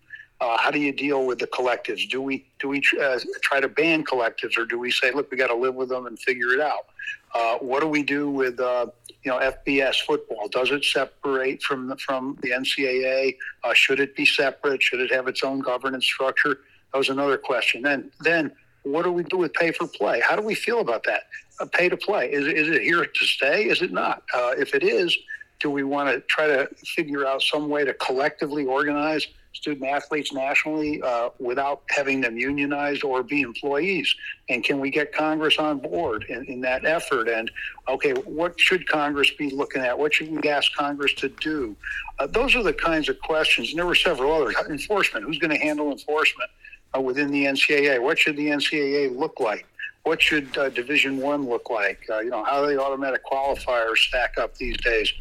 Uh, 0.40 0.57
how 0.57 0.71
do 0.71 0.78
you 0.78 0.92
deal 0.92 1.26
with 1.26 1.40
the 1.40 1.47
collectives? 1.49 2.09
Do 2.09 2.23
we 2.23 2.47
do 2.61 2.68
we 2.68 2.83
uh, 3.00 3.18
try 3.42 3.59
to 3.61 3.68
ban 3.68 4.04
collectives, 4.04 4.57
or 4.57 4.64
do 4.64 4.78
we 4.78 4.90
say, 4.90 5.11
look, 5.11 5.30
we 5.30 5.37
got 5.37 5.49
to 5.49 5.54
live 5.54 5.75
with 5.75 5.88
them 5.88 6.07
and 6.07 6.18
figure 6.18 6.52
it 6.52 6.61
out? 6.61 6.87
Uh, 7.35 7.57
what 7.59 7.80
do 7.80 7.88
we 7.88 8.04
do 8.04 8.30
with 8.30 8.61
uh, 8.61 8.87
you 9.25 9.33
know 9.33 9.38
FBS 9.38 9.97
football? 10.07 10.49
Does 10.49 10.71
it 10.71 10.85
separate 10.85 11.61
from 11.62 11.88
the, 11.88 11.97
from 11.97 12.38
the 12.42 12.50
NCAA? 12.50 13.37
Uh, 13.64 13.75
should 13.75 13.99
it 13.99 14.14
be 14.14 14.25
separate? 14.25 14.80
Should 14.80 15.00
it 15.00 15.12
have 15.12 15.26
its 15.26 15.42
own 15.42 15.59
governance 15.59 16.04
structure? 16.04 16.61
That 16.92 16.99
was 16.99 17.09
another 17.09 17.37
question. 17.37 17.83
Then 17.83 18.12
then 18.21 18.52
what 18.85 19.02
do 19.02 19.11
we 19.11 19.25
do 19.25 19.38
with 19.38 19.52
pay 19.54 19.73
for 19.73 19.88
play? 19.88 20.21
How 20.21 20.37
do 20.37 20.42
we 20.42 20.54
feel 20.54 20.78
about 20.78 21.02
that? 21.04 21.23
Uh, 21.59 21.66
pay 21.66 21.88
to 21.88 21.97
play 21.97 22.30
is 22.30 22.47
is 22.47 22.68
it 22.68 22.83
here 22.83 23.04
to 23.04 23.25
stay? 23.26 23.64
Is 23.64 23.83
it 23.83 23.92
not? 23.92 24.23
if 24.57 24.73
it 24.73 24.85
is, 24.85 25.16
do 25.59 25.68
we 25.68 25.83
want 25.83 26.09
to 26.09 26.21
try 26.21 26.47
to 26.47 26.68
figure 26.87 27.26
out 27.26 27.42
some 27.42 27.68
way 27.68 27.85
to 27.85 27.92
collectively 27.95 28.64
organize? 28.64 29.26
Student 29.59 29.85
athletes 29.87 30.33
nationally 30.33 31.03
uh, 31.03 31.31
without 31.41 31.83
having 31.88 32.21
them 32.21 32.38
unionized 32.38 33.03
or 33.03 33.25
be 33.25 33.43
employees? 33.43 34.15
And 34.49 34.62
can 34.62 34.79
we 34.79 34.88
get 34.88 35.12
Congress 35.12 35.59
on 35.59 35.79
board 35.79 36.25
in, 36.29 36.45
in 36.45 36.61
that 36.61 36.85
effort? 36.85 37.29
And 37.29 37.50
okay, 37.88 38.12
what 38.12 38.59
should 38.59 38.88
Congress 38.88 39.31
be 39.33 39.50
looking 39.50 39.83
at? 39.83 39.99
What 39.99 40.15
should 40.15 40.31
we 40.31 40.49
ask 40.49 40.73
Congress 40.75 41.12
to 41.15 41.29
do? 41.29 41.77
Uh, 42.21 42.29
those 42.29 42.55
are 42.55 42.62
the 42.62 42.73
kinds 42.73 43.09
of 43.09 43.21
questions. 43.21 43.71
And 43.71 43.79
there 43.79 43.87
were 43.87 43.97
several 43.97 44.33
others. 44.33 44.55
Enforcement. 44.69 45.25
Who's 45.25 45.38
going 45.38 45.50
to 45.50 45.59
handle 45.59 45.91
enforcement 45.91 46.50
uh, 46.97 47.00
within 47.00 47.31
the 47.33 47.45
NCAA? 47.45 48.00
What 48.00 48.19
should 48.19 48.37
the 48.37 48.47
NCAA 48.47 49.17
look 49.17 49.41
like? 49.41 49.67
What 50.05 50.23
should 50.23 50.57
uh, 50.57 50.71
Division 50.71 51.19
One 51.19 51.49
look 51.49 51.71
like? 51.71 52.00
Uh, 52.11 52.21
you 52.21 52.31
know, 52.31 52.45
how 52.45 52.62
do 52.64 52.75
the 52.75 52.83
automatic 52.83 53.23
qualifiers 53.25 53.97
stack 53.97 54.38
up 54.38 54.55
these 54.57 54.76
days? 54.78 55.12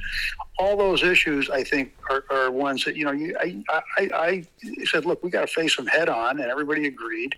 All 0.60 0.77
those 0.77 1.03
issues, 1.03 1.50
I 1.50 1.63
think, 1.63 1.93
are, 2.10 2.24
are 2.29 2.51
ones 2.51 2.86
that 2.86 2.96
you 2.96 3.05
know. 3.05 3.12
You, 3.12 3.36
I, 3.39 3.63
I, 3.69 4.10
I 4.13 4.43
said, 4.86 5.05
look, 5.05 5.24
we 5.24 5.29
got 5.29 5.41
to 5.41 5.48
face 5.48 5.75
them 5.75 5.88
head 5.88 6.10
on, 6.10 6.39
and 6.39 6.50
everybody 6.50 6.88
agreed. 6.88 7.36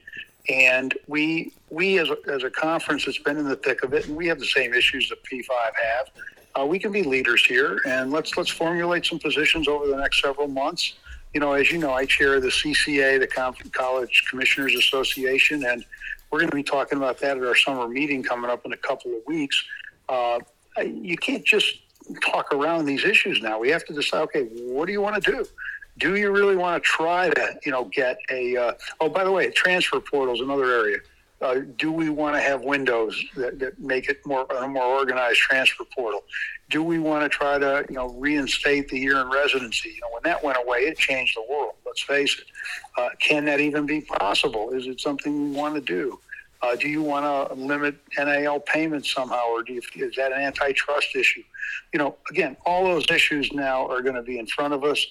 And 0.48 0.96
we, 1.08 1.51
we 1.69 2.00
as 2.00 2.10
a, 2.10 2.17
as 2.27 2.43
a 2.43 2.50
conference 2.50 3.05
that's 3.05 3.19
been 3.19 3.38
in 3.38 3.48
the 3.48 3.55
thick 3.55 3.84
of 3.84 3.93
it, 3.93 4.08
and 4.08 4.15
we 4.15 4.27
have 4.27 4.39
the 4.39 4.46
same 4.46 4.74
issues 4.74 5.10
that 5.10 5.24
P5 5.24 5.48
have. 5.50 6.10
Uh, 6.60 6.65
we 6.65 6.79
can 6.79 6.91
be 6.91 7.03
leaders 7.03 7.46
here, 7.46 7.79
and 7.86 8.12
let's 8.12 8.36
let's 8.36 8.50
formulate 8.50 9.05
some 9.05 9.19
positions 9.19 9.67
over 9.67 9.88
the 9.88 9.96
next 9.96 10.22
several 10.22 10.48
months. 10.48 10.93
You 11.34 11.39
know, 11.39 11.53
as 11.53 11.72
you 11.72 11.77
know, 11.77 11.93
I 11.93 12.05
chair 12.05 12.39
the 12.39 12.48
CCA, 12.48 13.19
the 13.19 13.27
Conference 13.27 13.72
College 13.72 14.25
Commissioners 14.29 14.75
Association, 14.75 15.63
and 15.65 15.86
we're 16.31 16.39
going 16.39 16.50
to 16.50 16.55
be 16.55 16.63
talking 16.63 16.98
about 16.98 17.19
that 17.19 17.38
at 17.38 17.43
our 17.43 17.55
summer 17.55 17.88
meeting 17.88 18.24
coming 18.24 18.50
up 18.50 18.65
in 18.65 18.74
a 18.74 18.77
couple 18.77 19.12
of 19.12 19.21
weeks. 19.25 19.63
Uh, 20.07 20.39
you 20.83 21.17
can't 21.17 21.45
just 21.45 21.79
talk 22.21 22.53
around 22.53 22.86
these 22.86 23.03
issues 23.03 23.41
now. 23.41 23.59
We 23.59 23.69
have 23.69 23.86
to 23.86 23.93
decide, 23.93 24.21
okay, 24.24 24.43
what 24.43 24.86
do 24.86 24.91
you 24.91 25.01
want 25.01 25.21
to 25.24 25.31
do? 25.31 25.45
Do 25.98 26.15
you 26.15 26.31
really 26.31 26.55
want 26.55 26.81
to 26.81 26.88
try 26.88 27.29
to, 27.29 27.59
you 27.65 27.71
know, 27.71 27.86
get 27.86 28.17
a? 28.29 28.55
Uh, 28.55 28.74
oh, 29.01 29.09
by 29.09 29.24
the 29.24 29.31
way, 29.31 29.50
transfer 29.51 30.00
portal 30.00 30.33
is 30.33 30.41
another 30.41 30.71
area. 30.71 30.98
Uh, 31.41 31.62
do 31.77 31.91
we 31.91 32.09
want 32.09 32.36
to 32.36 32.41
have 32.41 32.62
windows 32.63 33.21
that, 33.36 33.59
that 33.59 33.79
make 33.79 34.09
it 34.09 34.25
more 34.25 34.45
a 34.45 34.67
more 34.67 34.83
organized 34.83 35.39
transfer 35.39 35.83
portal? 35.83 36.24
Do 36.69 36.83
we 36.83 36.99
want 36.99 37.23
to 37.23 37.29
try 37.29 37.57
to 37.57 37.85
you 37.89 37.95
know 37.95 38.09
reinstate 38.09 38.89
the 38.89 38.99
year 38.99 39.19
in 39.21 39.29
residency? 39.29 39.89
You 39.89 40.01
know, 40.01 40.09
when 40.13 40.23
that 40.23 40.43
went 40.43 40.57
away, 40.57 40.79
it 40.79 40.97
changed 40.97 41.35
the 41.35 41.45
world. 41.49 41.73
Let's 41.85 42.01
face 42.01 42.38
it. 42.39 42.45
Uh, 42.97 43.09
can 43.19 43.45
that 43.45 43.59
even 43.59 43.85
be 43.85 44.01
possible? 44.01 44.71
Is 44.71 44.85
it 44.88 45.01
something 45.01 45.51
we 45.51 45.57
want 45.57 45.75
to 45.75 45.81
do? 45.81 46.19
Uh, 46.61 46.75
do 46.75 46.89
you 46.89 47.01
want 47.01 47.25
to 47.25 47.53
limit 47.55 47.95
NIL 48.17 48.59
payments 48.59 49.13
somehow, 49.13 49.47
or 49.47 49.63
do 49.63 49.73
you, 49.73 49.81
is 49.95 50.15
that 50.15 50.33
an 50.33 50.41
antitrust 50.41 51.15
issue? 51.15 51.43
You 51.93 51.99
know, 51.99 52.17
again, 52.29 52.57
all 52.65 52.83
those 52.83 53.09
issues 53.09 53.51
now 53.53 53.88
are 53.88 54.01
going 54.01 54.15
to 54.15 54.21
be 54.21 54.39
in 54.39 54.47
front 54.47 54.73
of 54.73 54.83
us. 54.83 55.05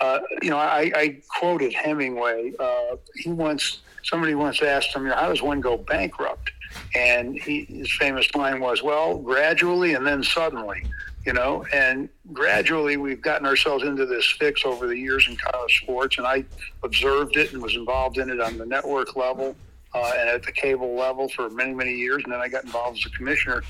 Uh, 0.00 0.20
you 0.42 0.50
know, 0.50 0.56
I, 0.56 0.90
I 0.94 1.20
quoted 1.28 1.74
Hemingway. 1.74 2.52
Uh, 2.58 2.96
he 3.14 3.30
once 3.30 3.80
somebody 4.02 4.34
once 4.34 4.62
asked 4.62 4.94
him, 4.94 5.06
"How 5.06 5.28
does 5.28 5.42
one 5.42 5.60
go 5.60 5.76
bankrupt?" 5.76 6.50
And 6.94 7.38
he, 7.38 7.64
his 7.64 7.92
famous 7.92 8.32
line 8.34 8.60
was, 8.60 8.82
"Well, 8.82 9.18
gradually 9.18 9.94
and 9.94 10.06
then 10.06 10.22
suddenly." 10.22 10.84
You 11.26 11.32
know, 11.32 11.64
and 11.72 12.10
gradually 12.34 12.98
we've 12.98 13.22
gotten 13.22 13.46
ourselves 13.46 13.82
into 13.82 14.04
this 14.04 14.26
fix 14.38 14.66
over 14.66 14.86
the 14.86 14.98
years 14.98 15.26
in 15.26 15.36
college 15.36 15.80
sports, 15.80 16.18
and 16.18 16.26
I 16.26 16.44
observed 16.82 17.38
it 17.38 17.54
and 17.54 17.62
was 17.62 17.76
involved 17.76 18.18
in 18.18 18.28
it 18.28 18.40
on 18.40 18.58
the 18.58 18.66
network 18.66 19.16
level 19.16 19.56
uh, 19.94 20.12
and 20.18 20.28
at 20.28 20.42
the 20.42 20.52
cable 20.52 20.94
level 20.94 21.28
for 21.28 21.48
many, 21.50 21.72
many 21.72 21.94
years. 21.94 22.22
And 22.24 22.32
then 22.32 22.40
I 22.40 22.48
got 22.48 22.64
involved 22.64 22.98
as 22.98 23.06
a 23.06 23.16
commissioner. 23.16 23.62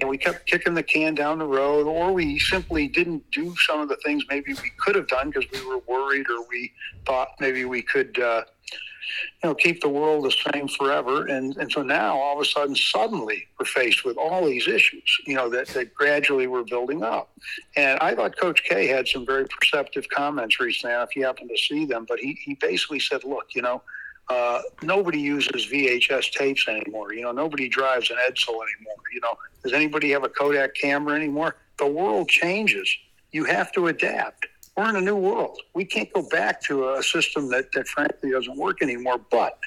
And 0.00 0.10
we 0.10 0.18
kept 0.18 0.46
kicking 0.46 0.74
the 0.74 0.82
can 0.82 1.14
down 1.14 1.38
the 1.38 1.46
road, 1.46 1.86
or 1.86 2.12
we 2.12 2.38
simply 2.38 2.86
didn't 2.86 3.30
do 3.30 3.54
some 3.56 3.80
of 3.80 3.88
the 3.88 3.96
things 4.04 4.24
maybe 4.28 4.52
we 4.52 4.70
could 4.76 4.94
have 4.94 5.08
done 5.08 5.30
because 5.30 5.50
we 5.52 5.66
were 5.66 5.80
worried, 5.86 6.26
or 6.28 6.46
we 6.48 6.72
thought 7.06 7.28
maybe 7.40 7.64
we 7.64 7.80
could, 7.80 8.18
uh, 8.18 8.44
you 9.42 9.48
know, 9.48 9.54
keep 9.54 9.80
the 9.80 9.88
world 9.88 10.24
the 10.24 10.52
same 10.52 10.68
forever. 10.68 11.26
And 11.26 11.56
and 11.56 11.70
so 11.70 11.82
now 11.82 12.16
all 12.16 12.36
of 12.36 12.42
a 12.42 12.44
sudden, 12.44 12.74
suddenly, 12.74 13.46
we're 13.58 13.66
faced 13.66 14.04
with 14.04 14.16
all 14.16 14.46
these 14.46 14.68
issues, 14.68 15.18
you 15.26 15.34
know, 15.34 15.48
that, 15.50 15.68
that 15.68 15.94
gradually 15.94 16.46
we're 16.46 16.64
building 16.64 17.02
up. 17.02 17.30
And 17.76 17.98
I 18.00 18.14
thought 18.14 18.36
Coach 18.38 18.64
K 18.64 18.86
had 18.86 19.06
some 19.08 19.24
very 19.24 19.46
perceptive 19.46 20.08
comments 20.08 20.60
recently. 20.60 20.94
If 20.96 21.16
you 21.16 21.24
happen 21.24 21.48
to 21.48 21.56
see 21.56 21.84
them, 21.84 22.06
but 22.08 22.18
he 22.18 22.38
he 22.44 22.54
basically 22.54 23.00
said, 23.00 23.24
look, 23.24 23.54
you 23.54 23.62
know 23.62 23.82
uh, 24.28 24.60
nobody 24.82 25.20
uses 25.20 25.66
VHS 25.66 26.32
tapes 26.32 26.66
anymore. 26.68 27.12
You 27.12 27.22
know, 27.22 27.32
nobody 27.32 27.68
drives 27.68 28.10
an 28.10 28.16
Edsel 28.28 28.48
anymore. 28.48 28.96
You 29.12 29.20
know, 29.20 29.38
does 29.62 29.72
anybody 29.72 30.10
have 30.10 30.24
a 30.24 30.28
Kodak 30.28 30.74
camera 30.74 31.14
anymore? 31.14 31.56
The 31.78 31.86
world 31.86 32.28
changes. 32.28 32.88
You 33.32 33.44
have 33.44 33.72
to 33.72 33.88
adapt. 33.88 34.46
We're 34.76 34.90
in 34.90 34.96
a 34.96 35.00
new 35.00 35.16
world. 35.16 35.58
We 35.74 35.84
can't 35.84 36.12
go 36.12 36.22
back 36.22 36.60
to 36.64 36.94
a 36.94 37.02
system 37.02 37.48
that, 37.50 37.72
that 37.72 37.88
frankly 37.88 38.30
doesn't 38.30 38.56
work 38.56 38.82
anymore. 38.82 39.18
But 39.30 39.58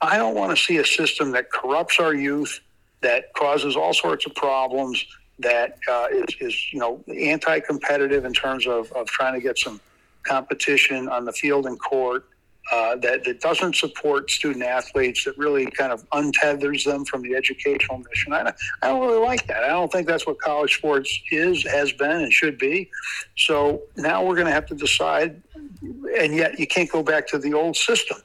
I 0.00 0.16
don't 0.16 0.34
want 0.34 0.56
to 0.56 0.62
see 0.62 0.78
a 0.78 0.84
system 0.84 1.30
that 1.32 1.52
corrupts 1.52 2.00
our 2.00 2.14
youth, 2.14 2.60
that 3.00 3.32
causes 3.34 3.76
all 3.76 3.94
sorts 3.94 4.26
of 4.26 4.34
problems, 4.34 5.04
that 5.38 5.78
uh, 5.88 6.08
is, 6.10 6.34
is, 6.40 6.72
you 6.72 6.80
know, 6.80 7.02
anti-competitive 7.08 8.24
in 8.24 8.32
terms 8.32 8.66
of, 8.66 8.90
of 8.92 9.06
trying 9.06 9.34
to 9.34 9.40
get 9.40 9.56
some 9.58 9.80
competition 10.24 11.08
on 11.08 11.24
the 11.24 11.32
field 11.32 11.66
and 11.66 11.80
court 11.80 12.26
uh, 12.70 12.96
that, 12.96 13.24
that 13.24 13.40
doesn't 13.40 13.74
support 13.74 14.30
student 14.30 14.64
athletes, 14.64 15.24
that 15.24 15.36
really 15.36 15.66
kind 15.66 15.92
of 15.92 16.08
untethers 16.10 16.84
them 16.84 17.04
from 17.04 17.22
the 17.22 17.34
educational 17.34 17.98
mission. 17.98 18.32
I, 18.32 18.52
I 18.82 18.88
don't 18.88 19.00
really 19.00 19.20
like 19.20 19.46
that. 19.48 19.64
I 19.64 19.68
don't 19.68 19.90
think 19.90 20.06
that's 20.06 20.26
what 20.26 20.40
college 20.40 20.76
sports 20.76 21.20
is, 21.32 21.64
has 21.64 21.92
been, 21.92 22.10
and 22.10 22.32
should 22.32 22.58
be. 22.58 22.88
So 23.36 23.82
now 23.96 24.24
we're 24.24 24.36
going 24.36 24.46
to 24.46 24.52
have 24.52 24.66
to 24.66 24.76
decide, 24.76 25.42
and 26.18 26.34
yet 26.34 26.58
you 26.58 26.66
can't 26.66 26.90
go 26.90 27.02
back 27.02 27.26
to 27.28 27.38
the 27.38 27.54
old 27.54 27.76
system. 27.76 28.18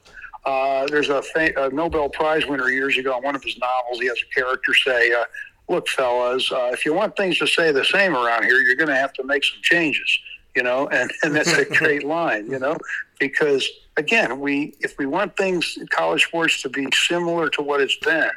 Uh, 0.44 0.86
there's 0.86 1.08
a, 1.08 1.22
fa- 1.22 1.52
a, 1.56 1.70
Nobel 1.70 2.08
Prize 2.08 2.46
winner 2.46 2.70
years 2.70 2.96
ago 2.96 3.16
in 3.16 3.24
one 3.24 3.34
of 3.34 3.42
his 3.42 3.58
novels. 3.58 4.00
He 4.00 4.06
has 4.06 4.18
a 4.22 4.32
character 4.32 4.72
say, 4.74 5.12
uh, 5.12 5.24
"Look, 5.68 5.88
fellas, 5.88 6.52
uh, 6.52 6.70
if 6.72 6.86
you 6.86 6.94
want 6.94 7.16
things 7.16 7.38
to 7.38 7.48
stay 7.48 7.72
the 7.72 7.84
same 7.84 8.14
around 8.14 8.44
here, 8.44 8.60
you're 8.60 8.76
going 8.76 8.88
to 8.88 8.94
have 8.94 9.12
to 9.14 9.24
make 9.24 9.42
some 9.42 9.58
changes." 9.62 10.20
You 10.54 10.62
know, 10.62 10.86
and, 10.88 11.12
and 11.24 11.34
that's 11.34 11.52
a 11.52 11.64
great 11.78 12.04
line. 12.04 12.48
You 12.48 12.60
know, 12.60 12.76
because 13.18 13.68
again, 13.96 14.40
we 14.40 14.74
if 14.80 14.98
we 14.98 15.06
want 15.06 15.36
things 15.36 15.76
in 15.78 15.86
college 15.88 16.24
sports 16.24 16.62
to 16.62 16.68
be 16.68 16.86
similar 16.92 17.48
to 17.50 17.62
what 17.62 17.80
it's 17.80 17.96
been, 17.96 18.30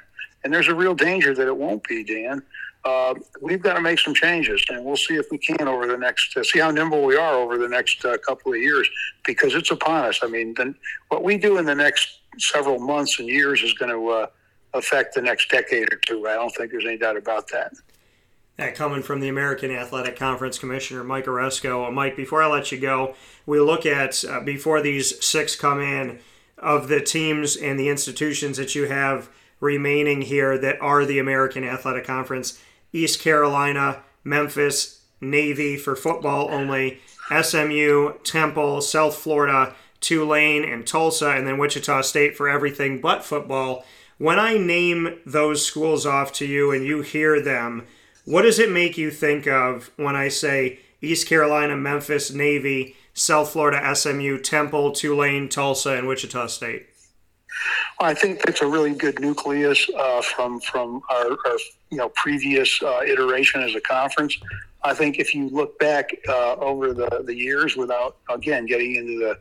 and 0.44 0.54
there's 0.54 0.68
a 0.68 0.76
real 0.76 0.96
danger 0.96 1.34
that 1.34 1.48
it 1.48 1.58
won't 1.58 1.84
be, 1.88 2.04
Dan. 2.04 2.42
Uh, 2.86 3.14
we've 3.42 3.62
got 3.62 3.74
to 3.74 3.82
make 3.82 4.00
some 4.00 4.14
changes, 4.14 4.64
and 4.70 4.86
we'll 4.86 4.96
see 4.96 5.16
if 5.16 5.26
we 5.32 5.38
can 5.38 5.68
over 5.68 5.86
the 5.86 5.98
next 5.98 6.36
uh, 6.38 6.44
see 6.44 6.60
how 6.60 6.72
nimble 6.72 7.04
we 7.04 7.16
are 7.16 7.34
over 7.34 7.58
the 7.58 7.68
next 7.68 8.04
uh, 8.06 8.18
couple 8.26 8.54
of 8.54 8.60
years 8.60 8.90
because 9.26 9.54
it's 9.54 9.72
upon 9.72 10.06
us. 10.06 10.20
I 10.24 10.28
mean, 10.28 10.54
then 10.56 10.76
what 11.10 11.24
we 11.24 11.38
do 11.38 11.58
in 11.58 11.66
the 11.66 11.76
next 11.76 12.20
several 12.38 12.80
months 12.80 13.20
and 13.20 13.28
years 13.28 13.62
is 13.62 13.74
going 13.74 13.92
to 13.92 14.10
uh, 14.10 14.28
affect 14.74 15.16
the 15.16 15.22
next 15.22 15.50
decade 15.50 15.92
or 15.92 15.98
two. 15.98 16.26
I 16.28 16.36
don't 16.36 16.52
think 16.52 16.72
there's 16.72 16.86
any 16.86 16.98
doubt 16.98 17.18
about 17.18 17.50
that. 17.50 17.74
That 18.60 18.76
coming 18.76 19.04
from 19.04 19.22
the 19.22 19.30
American 19.30 19.72
Athletic 19.72 20.18
Conference 20.18 20.60
Commissioner 20.60 21.02
Mike 21.02 21.28
Aresco. 21.28 21.90
Mike, 21.94 22.18
before 22.18 22.44
I 22.44 22.48
let 22.48 22.74
you 22.74 22.78
go, 22.78 23.16
we 23.46 23.58
look 23.58 23.86
at 23.86 24.22
uh, 24.26 24.42
before 24.42 24.82
these 24.82 25.26
six 25.26 25.56
come 25.56 25.80
in 25.80 26.20
of 26.58 26.90
the 26.90 27.00
teams 27.00 27.56
and 27.56 27.80
the 27.80 27.88
institutions 27.88 28.58
that 28.58 28.76
you 28.76 28.90
have 28.90 29.30
remaining 29.62 30.24
here 30.24 30.58
that 30.58 30.76
are 30.82 31.06
the 31.06 31.20
American 31.20 31.64
Athletic 31.64 32.04
Conference: 32.04 32.62
East 32.92 33.22
Carolina, 33.22 34.04
Memphis, 34.26 35.04
Navy 35.22 35.78
for 35.78 35.96
football 35.96 36.50
only, 36.52 37.00
SMU, 37.30 38.16
Temple, 38.26 38.82
South 38.82 39.16
Florida, 39.16 39.74
Tulane, 40.02 40.66
and 40.66 40.86
Tulsa, 40.86 41.30
and 41.30 41.48
then 41.48 41.60
Wichita 41.60 42.02
State 42.02 42.36
for 42.36 42.50
everything 42.50 43.00
but 43.00 43.24
football. 43.24 43.86
When 44.18 44.38
I 44.38 44.58
name 44.58 45.22
those 45.26 45.66
schools 45.66 46.06
off 46.06 46.34
to 46.34 46.46
you 46.46 46.74
and 46.74 46.86
you 46.86 47.04
hear 47.04 47.42
them 47.42 47.88
what 48.30 48.44
does 48.44 48.60
it 48.60 48.70
make 48.70 48.96
you 48.96 49.10
think 49.10 49.48
of 49.48 49.90
when 49.96 50.16
I 50.16 50.28
say 50.28 50.78
East 51.02 51.28
Carolina, 51.28 51.76
Memphis, 51.76 52.32
Navy, 52.32 52.96
South 53.16 53.50
Florida, 53.50 53.96
SMU, 53.96 54.38
Temple, 54.38 54.92
Tulane, 54.92 55.50
Tulsa, 55.50 55.94
and 55.94 56.08
Wichita 56.08 56.46
State? 56.46 56.86
I 58.00 58.14
think 58.14 58.44
that's 58.44 58.62
a 58.62 58.68
really 58.68 58.94
good 58.94 59.20
nucleus 59.20 59.90
uh, 59.98 60.22
from 60.22 60.60
from 60.60 61.02
our, 61.10 61.32
our, 61.32 61.58
you 61.90 61.98
know 61.98 62.10
previous 62.10 62.80
uh, 62.84 63.02
iteration 63.04 63.64
as 63.64 63.74
a 63.74 63.82
conference. 63.82 64.38
I 64.84 64.94
think 64.94 65.18
if 65.18 65.34
you 65.34 65.50
look 65.50 65.80
back 65.80 66.12
uh, 66.28 66.54
over 66.58 66.94
the, 66.94 67.24
the 67.26 67.36
years, 67.36 67.76
without 67.76 68.18
again 68.30 68.68
getting 68.68 68.96
into 68.96 69.18
the 69.18 69.40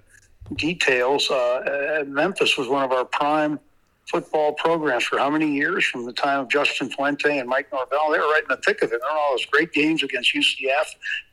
details, 0.55 1.31
uh, 1.31 2.05
Memphis 2.07 2.57
was 2.57 2.69
one 2.69 2.85
of 2.85 2.93
our 2.93 3.05
prime 3.05 3.61
football 4.09 4.55
programs 4.55 5.05
for 5.05 5.19
how 5.19 5.29
many 5.29 5.51
years 5.53 5.85
from 5.85 6.07
the 6.07 6.13
time 6.13 6.41
of 6.41 6.49
Justin 6.49 6.89
Fuente 6.89 7.39
and 7.39 7.49
Mike 7.49 7.71
Norvell. 7.73 8.11
They 8.11 8.19
were 8.19 8.25
right 8.25 8.43
in 8.43 8.49
the 8.49 8.57
thick 8.65 8.83
of 8.83 8.93
it. 8.93 9.01
There 9.01 9.01
were 9.01 9.19
all 9.19 9.33
those 9.33 9.45
great 9.47 9.73
games 9.73 10.03
against 10.03 10.35
UCF, 10.35 10.87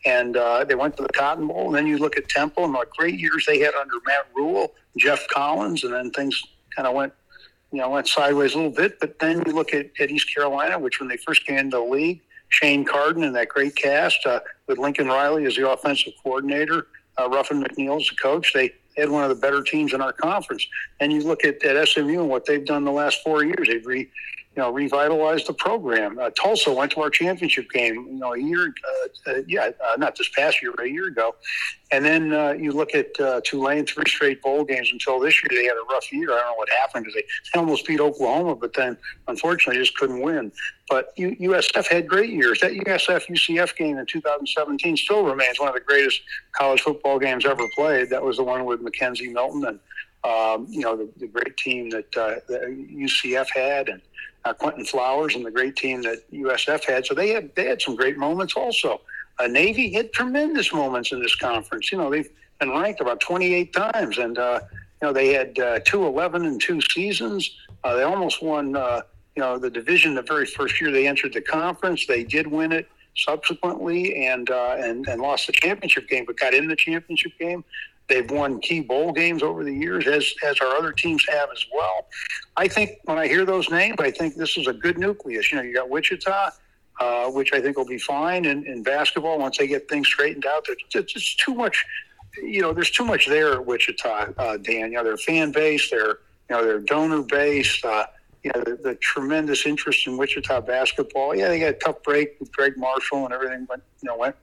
and 0.06 0.36
uh, 0.36 0.66
they 0.66 0.76
went 0.76 0.98
to 0.98 1.04
the 1.04 1.10
Cotton 1.10 1.48
Bowl. 1.48 1.68
And 1.68 1.76
then 1.76 1.88
you 1.88 1.98
look 1.98 2.18
at 2.18 2.28
Temple 2.28 2.66
and 2.66 2.74
what 2.74 2.90
great 2.92 3.20
years 3.20 3.46
they 3.48 3.60
had 3.60 3.74
under 3.76 3.96
Matt 4.06 4.28
Rhule, 4.36 4.74
Geoff 4.98 5.26
Collins, 5.30 5.84
and 5.84 5.94
then 5.94 6.12
things 6.12 6.42
kind 6.76 6.88
of 6.88 6.94
went, 6.94 7.14
you 7.72 7.80
know, 7.80 7.90
went 7.90 8.08
sideways 8.08 8.54
a 8.54 8.58
little 8.58 8.72
bit. 8.72 9.00
But 9.00 9.20
then 9.20 9.42
you 9.46 9.54
look 9.54 9.74
at, 9.74 9.92
at 10.00 10.12
East 10.12 10.34
Carolina, 10.34 10.78
which 10.78 11.00
when 11.00 11.08
they 11.08 11.18
first 11.18 11.46
came 11.46 11.58
into 11.58 11.78
the 11.78 11.84
league, 11.84 12.22
Shane 12.50 12.84
Carden 12.84 13.24
and 13.24 13.36
that 13.36 13.50
great 13.50 13.76
cast 13.76 14.26
uh, 14.26 14.42
with 14.68 14.78
Lincoln 14.78 15.08
Riley 15.08 15.46
as 15.46 15.56
the 15.56 15.70
offensive 15.70 16.14
coordinator, 16.22 16.88
uh, 17.18 17.30
Ruffin 17.30 17.64
McNeill 17.64 18.00
as 18.00 18.08
the 18.10 18.16
coach, 18.16 18.54
they 18.54 18.74
had 18.98 19.10
one 19.10 19.24
of 19.24 19.30
the 19.30 19.36
better 19.36 19.62
teams 19.62 19.94
in 19.94 20.02
our 20.02 20.14
conference. 20.14 20.66
And 21.00 21.12
you 21.12 21.22
look 21.22 21.44
at, 21.44 21.64
at 21.64 21.88
SMU 21.88 22.22
and 22.22 22.30
what 22.30 22.46
they've 22.46 22.66
done 22.66 22.84
the 22.84 22.92
last 22.92 23.24
four 23.24 23.44
years. 23.44 23.68
They've 23.68 23.86
re, 23.86 24.10
you 24.56 24.62
know, 24.62 24.72
revitalized 24.72 25.48
the 25.48 25.54
program. 25.54 26.18
Uh, 26.18 26.30
Tulsa 26.30 26.72
went 26.72 26.92
to 26.94 27.02
our 27.02 27.10
championship 27.10 27.70
game, 27.72 28.08
you 28.08 28.20
know, 28.20 28.34
a 28.34 28.40
year, 28.40 28.74
uh, 29.28 29.32
uh, 29.32 29.42
yeah, 29.48 29.72
uh, 29.86 29.98
not 29.98 30.16
this 30.16 30.30
past 30.30 30.62
year, 30.62 30.72
but 30.76 30.86
a 30.86 30.90
year 30.90 31.08
ago. 31.08 31.36
And 31.92 32.06
then 32.06 32.32
uh, 32.32 32.52
you 32.52 32.72
look 32.72 32.96
at 32.96 33.20
uh, 33.20 33.42
Tulane, 33.44 33.86
three 33.86 34.06
straight 34.08 34.42
bowl 34.42 34.64
games 34.64 34.90
until 34.94 35.20
this 35.20 35.36
year. 35.44 35.62
They 35.62 35.68
had 35.68 35.76
a 35.76 35.86
rough 35.92 36.12
year. 36.12 36.32
I 36.32 36.38
don't 36.38 36.46
know 36.46 36.54
what 36.56 36.70
happened 36.70 37.06
they, 37.14 37.22
they 37.22 37.60
almost 37.60 37.86
beat 37.86 38.00
Oklahoma, 38.00 38.56
but 38.56 38.74
then 38.74 38.98
unfortunately 39.28 39.82
just 39.82 39.98
couldn't 39.98 40.22
win. 40.22 40.54
But 40.90 41.10
U- 41.18 41.36
USF 41.36 41.88
had 41.88 42.08
great 42.08 42.30
years. 42.30 42.62
That 42.62 42.72
USF 42.72 43.28
UCF 43.28 43.76
game 43.76 43.98
in 43.98 44.06
2017 44.06 44.96
still 44.96 45.26
remains 45.26 45.60
one 45.60 45.68
of 45.68 45.76
the 45.76 45.82
greatest 45.82 46.22
college 46.54 46.82
football 46.82 47.20
games 47.20 47.46
ever 47.46 47.68
played. 47.76 48.10
That 48.10 48.24
was 48.24 48.38
the 48.38 48.44
one 48.44 48.64
with 48.64 48.82
McKenzie 48.82 49.34
Milton 49.34 49.66
and 49.66 49.80
um, 50.24 50.66
you 50.70 50.82
know 50.82 50.96
the, 50.96 51.10
the, 51.18 51.28
great 51.28 51.56
team 51.58 51.92
that, 51.92 52.12
that 52.14 52.48
UCF 52.48 53.48
had 53.54 53.90
and 53.90 54.02
uh, 54.46 54.54
Quinton 54.54 54.86
Flowers 54.86 55.36
and 55.36 55.46
the 55.46 55.52
great 55.52 55.76
team 55.76 56.02
that 56.04 56.30
USF 56.32 56.86
had. 56.86 57.06
So 57.06 57.14
they 57.14 57.30
had 57.30 57.54
they 57.56 57.66
had 57.66 57.82
some 57.82 57.96
great 57.96 58.18
moments 58.18 58.54
also. 58.56 59.02
Uh, 59.38 59.48
Navy 59.48 59.92
had 59.92 60.14
tremendous 60.14 60.74
moments 60.74 61.12
in 61.12 61.22
this 61.22 61.36
conference. 61.36 61.92
You 61.92 61.98
know 61.98 62.10
they've 62.10 62.30
been 62.60 62.70
ranked 62.70 63.02
about 63.02 63.20
28 63.20 63.74
times 63.74 64.18
and. 64.18 64.38
Uh, 64.38 64.60
you 65.02 65.08
know, 65.08 65.14
they 65.14 65.34
had 65.34 65.60
uh, 65.60 65.80
two 65.84 66.06
11 66.06 66.46
and 66.46 66.60
two 66.62 66.80
seasons. 66.82 67.52
Uh, 67.84 67.96
they 67.96 68.04
almost 68.04 68.42
won, 68.42 68.76
uh, 68.76 69.02
you 69.36 69.42
know, 69.42 69.58
the 69.58 69.70
division 69.70 70.16
the 70.16 70.22
very 70.22 70.46
first 70.46 70.80
year 70.80 70.92
they 70.92 71.08
entered 71.08 71.34
the 71.34 71.42
conference. 71.42 72.08
They 72.08 72.24
did 72.24 72.48
win 72.48 72.72
it 72.72 72.88
subsequently 73.16 74.26
and 74.26 74.50
uh, 74.50 74.76
and 74.78 75.08
and 75.08 75.22
lost 75.22 75.48
the 75.48 75.54
championship 75.54 76.08
game, 76.08 76.26
but 76.26 76.38
got 76.38 76.54
in 76.54 76.68
the 76.68 76.76
championship 76.76 77.34
game. 77.40 77.64
They've 78.08 78.30
won 78.30 78.60
key 78.60 78.82
bowl 78.82 79.12
games 79.12 79.42
over 79.42 79.64
the 79.64 79.74
years, 79.74 80.08
as 80.08 80.32
as 80.44 80.60
our 80.60 80.76
other 80.76 80.92
teams 80.92 81.26
have 81.30 81.50
as 81.52 81.66
well. 81.74 82.08
I 82.56 82.68
think 82.68 83.00
when 83.06 83.18
I 83.18 83.28
hear 83.28 83.46
those 83.46 83.70
names, 83.70 83.96
I 84.00 84.12
think 84.12 84.36
this 84.36 84.58
is 84.58 84.68
a 84.68 84.74
good 84.74 84.98
nucleus. 84.98 85.52
You 85.52 85.58
know, 85.58 85.64
you 85.64 85.74
got 85.74 85.90
Wichita, 85.90 86.52
uh, 87.00 87.32
which 87.32 87.52
I 87.54 87.62
think 87.62 87.78
will 87.78 87.86
be 87.86 87.98
fine 87.98 88.46
in, 88.46 88.84
basketball 88.84 89.40
once 89.40 89.58
they 89.58 89.68
get 89.68 89.90
things 89.90 90.08
straightened 90.08 90.46
out. 90.46 90.66
It's 90.94 91.14
just 91.14 91.40
too 91.40 91.56
much. 91.56 91.84
You 92.44 92.62
know, 92.62 92.74
there's 92.74 92.92
too 92.92 93.06
much 93.06 93.28
there 93.28 93.54
at 93.54 93.66
Wichita, 93.66 94.34
uh, 94.38 94.58
Dan. 94.58 94.92
You 94.92 94.98
know, 94.98 95.04
their 95.04 95.18
fan 95.18 95.52
base, 95.52 95.90
their 95.90 96.20
you 96.50 96.56
know, 96.56 96.64
their 96.64 96.80
donor 96.80 97.24
base. 97.24 97.84
Uh, 97.84 98.06
you 98.46 98.52
know, 98.54 98.64
the, 98.64 98.76
the, 98.76 98.96
tremendous 98.96 99.66
interest 99.66 100.06
in 100.06 100.18
Wichita 100.18 100.62
basketball. 100.62 101.36
Yeah, 101.36 101.48
they 101.48 101.60
got 101.60 101.70
a 101.70 101.74
tough 101.74 102.04
break 102.04 102.40
with 102.40 102.52
Gregg 102.52 102.78
Marshall 102.78 103.26
and 103.26 103.34
everything, 103.34 103.66
but 103.68 103.82
you 104.04 104.08
know, 104.08 104.16
went 104.18 104.36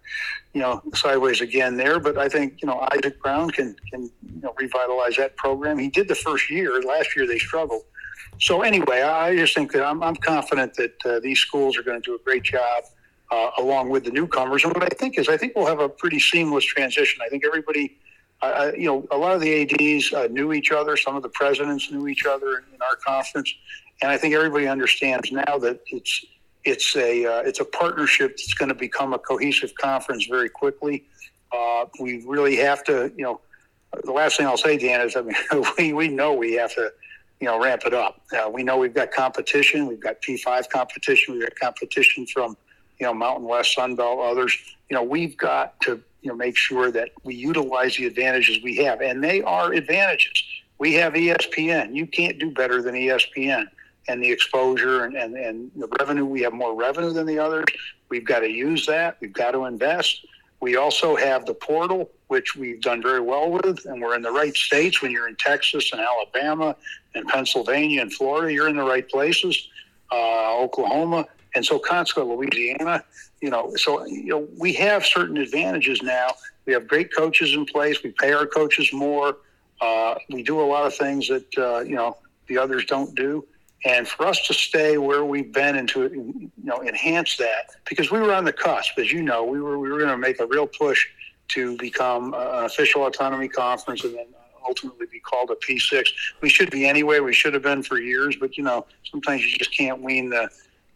you 0.53 0.61
know 0.61 0.83
sideways 0.93 1.41
again 1.41 1.77
there. 1.77 2.01
But 2.01 2.19
I 2.19 2.29
think 2.29 2.61
you 2.61 2.67
know 2.67 2.85
Isaac 2.91 3.23
Brown 3.23 3.51
can 3.51 3.77
can 3.93 4.11
you 4.35 4.41
know 4.43 4.53
revitalize 4.59 5.15
that 5.19 5.37
program. 5.37 5.79
He 5.79 5.89
did 5.89 6.09
the 6.09 6.17
first 6.17 6.51
year. 6.51 6.83
Last 6.83 7.15
year 7.15 7.29
they 7.29 7.39
struggled. 7.39 7.83
So 8.41 8.63
anyway, 8.63 9.03
I 9.03 9.37
just 9.37 9.55
think 9.55 9.71
that 9.71 9.85
I'm, 9.87 10.03
I'm 10.03 10.17
confident 10.17 10.75
that 10.75 10.95
uh, 11.05 11.21
these 11.21 11.39
schools 11.39 11.79
are 11.79 11.85
going 11.85 12.03
to 12.03 12.05
do 12.05 12.17
a 12.17 12.19
great 12.19 12.43
job. 12.43 12.83
Uh, 13.31 13.51
along 13.57 13.89
with 13.89 14.05
the 14.05 14.11
newcomers, 14.11 14.63
and 14.63 14.75
what 14.75 14.83
I 14.83 14.95
think 14.95 15.19
is, 15.19 15.27
I 15.27 15.39
think 15.39 15.55
we'll 15.57 15.65
have 15.65 15.81
a 15.81 15.89
pretty 15.89 16.21
seamless 16.21 16.67
transition. 16.67 17.23
I 17.25 17.31
think 17.31 17.47
everybody 17.47 17.97
you 18.77 18.87
know, 18.87 19.07
a 19.11 19.17
lot 19.17 19.35
of 19.35 19.41
the 19.41 19.63
ads 19.63 20.13
uh, 20.13 20.27
knew 20.31 20.53
each 20.53 20.73
other. 20.73 20.97
Some 20.97 21.17
of 21.17 21.23
the 21.23 21.29
presidents 21.29 21.91
knew 21.91 22.09
each 22.09 22.25
other 22.27 22.65
in, 22.73 22.83
our 22.83 22.97
conference, 22.97 23.55
and 24.03 24.11
I 24.11 24.19
think 24.19 24.35
everybody 24.35 24.67
understands 24.67 25.31
now 25.31 25.59
that 25.59 25.81
it's 25.87 26.25
it's 26.65 26.95
a 26.97 27.25
uh, 27.25 27.43
it's 27.43 27.61
a 27.61 27.65
partnership 27.65 28.37
that's 28.37 28.55
going 28.55 28.69
to 28.69 28.75
become 28.75 29.13
a 29.15 29.19
cohesive 29.19 29.75
conference 29.77 30.27
very 30.27 30.49
quickly. 30.49 31.05
Uh, 31.53 31.87
we 32.01 32.25
really 32.27 32.57
have 32.57 32.83
to, 32.85 33.13
you 33.17 33.25
know, 33.25 33.41
the 34.05 34.13
last 34.13 34.37
thing 34.37 34.47
I'll 34.47 34.57
say, 34.57 34.77
Dan, 34.79 35.07
is 35.07 35.17
I 35.17 35.23
mean, 35.23 35.37
we 35.79 35.93
we 35.93 36.09
know 36.09 36.35
we 36.35 36.55
have 36.55 36.75
to, 36.75 36.93
you 37.41 37.47
know, 37.47 37.63
ramp 37.63 37.83
it 37.87 37.95
up. 37.95 38.21
Uh, 38.33 38.51
we 38.51 38.63
know 38.63 38.77
we've 38.79 38.95
got 38.95 39.13
competition. 39.13 39.87
We've 39.87 40.01
got 40.01 40.21
P5 40.21 40.69
competition. 40.69 41.35
We've 41.35 41.43
got 41.45 41.57
competition 41.57 42.27
from, 42.27 42.57
you 42.99 43.07
know, 43.07 43.15
Mountain 43.15 43.47
West, 43.47 43.77
Sunbelt, 43.77 44.31
others. 44.31 44.57
You 44.91 44.97
know, 44.97 45.03
we've 45.03 45.37
got 45.37 45.81
to, 45.83 46.03
you 46.23 46.31
know, 46.31 46.37
make 46.37 46.57
sure 46.57 46.91
that 46.91 47.11
we 47.23 47.35
utilize 47.35 47.97
the 47.97 48.07
advantages 48.07 48.63
we 48.63 48.77
have, 48.79 49.01
and 49.01 49.23
they 49.23 49.43
are 49.43 49.73
advantages. 49.73 50.43
We 50.79 50.95
have 50.95 51.13
ESPN. 51.13 51.95
You 51.95 52.07
can't 52.07 52.39
do 52.41 52.51
better 52.51 52.83
than 52.83 52.95
ESPN 52.95 53.67
and 54.09 54.23
the 54.23 54.31
exposure 54.31 55.05
and, 55.05 55.17
and, 55.17 55.37
and 55.37 55.71
the 55.77 55.89
revenue. 56.01 56.25
We 56.25 56.43
have 56.43 56.53
more 56.53 56.75
revenue 56.75 57.13
than 57.13 57.27
the 57.27 57.39
others. 57.39 57.67
We've 58.09 58.25
got 58.25 58.41
to 58.41 58.49
use 58.49 58.87
that. 58.87 59.17
We've 59.21 59.33
got 59.33 59.53
to 59.53 59.65
invest. 59.67 60.27
We 60.61 60.77
also 60.77 61.17
have 61.17 61.45
the 61.45 61.55
portal, 61.55 62.11
which 62.29 62.55
we've 62.55 62.81
done 62.81 63.03
very 63.03 63.21
well 63.21 63.51
with, 63.51 63.85
and 63.85 64.01
we're 64.01 64.15
in 64.15 64.23
the 64.23 64.31
right 64.31 64.57
states. 64.57 65.03
When 65.03 65.11
you're 65.11 65.29
in 65.29 65.35
Texas 65.37 65.91
and 65.93 66.01
Alabama 66.01 66.77
and 67.15 67.27
Pennsylvania 67.27 68.01
and 68.01 68.13
Florida, 68.13 68.53
you're 68.53 68.69
in 68.69 68.77
the 68.77 68.85
right 68.85 69.09
places. 69.09 69.69
Uh, 70.13 70.59
Oklahoma, 70.59 71.27
and 71.55 71.65
so 71.65 71.79
consequently, 71.79 72.37
Louisiana. 72.37 73.03
You 73.41 73.51
know, 73.51 73.73
so 73.75 74.05
you 74.07 74.29
know 74.29 74.49
we 74.57 74.73
have 74.75 75.05
certain 75.05 75.37
advantages 75.37 76.01
now. 76.03 76.29
We 76.65 76.73
have 76.75 76.87
great 76.87 77.13
coaches 77.13 77.55
in 77.55 77.65
place. 77.67 78.03
We 78.05 78.13
pay 78.13 78.33
our 78.33 78.47
coaches 78.47 78.93
more. 78.93 79.39
Uh, 79.81 80.15
we 80.31 80.45
do 80.45 80.61
a 80.61 80.63
lot 80.63 80.87
of 80.87 80.95
things 80.95 81.27
that 81.29 81.59
uh, 81.59 81.81
you 81.81 81.97
know 81.97 82.19
the 82.47 82.59
others 82.59 82.85
don't 82.85 83.15
do. 83.17 83.45
And 83.85 84.07
for 84.07 84.27
us 84.27 84.47
to 84.47 84.55
stay 84.55 84.97
where 84.97 85.25
we've 85.25 85.53
been 85.53 85.77
and 85.77 85.89
to 85.91 86.03
you 86.03 86.51
know 86.63 86.83
enhance 86.83 87.37
that, 87.39 87.71
because 87.89 88.11
we 88.11 88.21
were 88.21 88.33
on 88.33 88.45
the 88.45 88.53
cusp, 88.53 88.99
as 88.99 89.13
you 89.13 89.23
know, 89.23 89.45
we 89.45 89.61
were 89.61 89.79
we 89.79 89.91
were 89.91 89.99
going 89.99 90.11
to 90.11 90.17
make 90.17 90.41
a 90.41 90.47
real 90.47 90.67
push 90.67 91.07
to 91.49 91.77
become 91.79 92.33
uh, 92.33 92.59
an 92.59 92.65
official 92.65 93.07
autonomy 93.07 93.49
conference 93.49 94.05
and 94.05 94.15
then 94.15 94.27
ultimately 94.67 95.07
be 95.11 95.19
called 95.19 95.51
a 95.51 95.57
P6. 95.57 96.09
We 96.41 96.49
should 96.49 96.71
be 96.71 96.87
anyway. 96.87 97.19
We 97.19 97.35
should 97.35 97.55
have 97.55 97.63
been 97.63 97.83
for 97.83 97.99
years, 97.99 98.37
but 98.37 98.57
you 98.57 98.65
know 98.65 98.87
sometimes 99.11 99.45
you 99.45 99.59
just 99.59 99.77
can't 99.77 100.01
wean 100.01 100.31
the, 100.31 100.49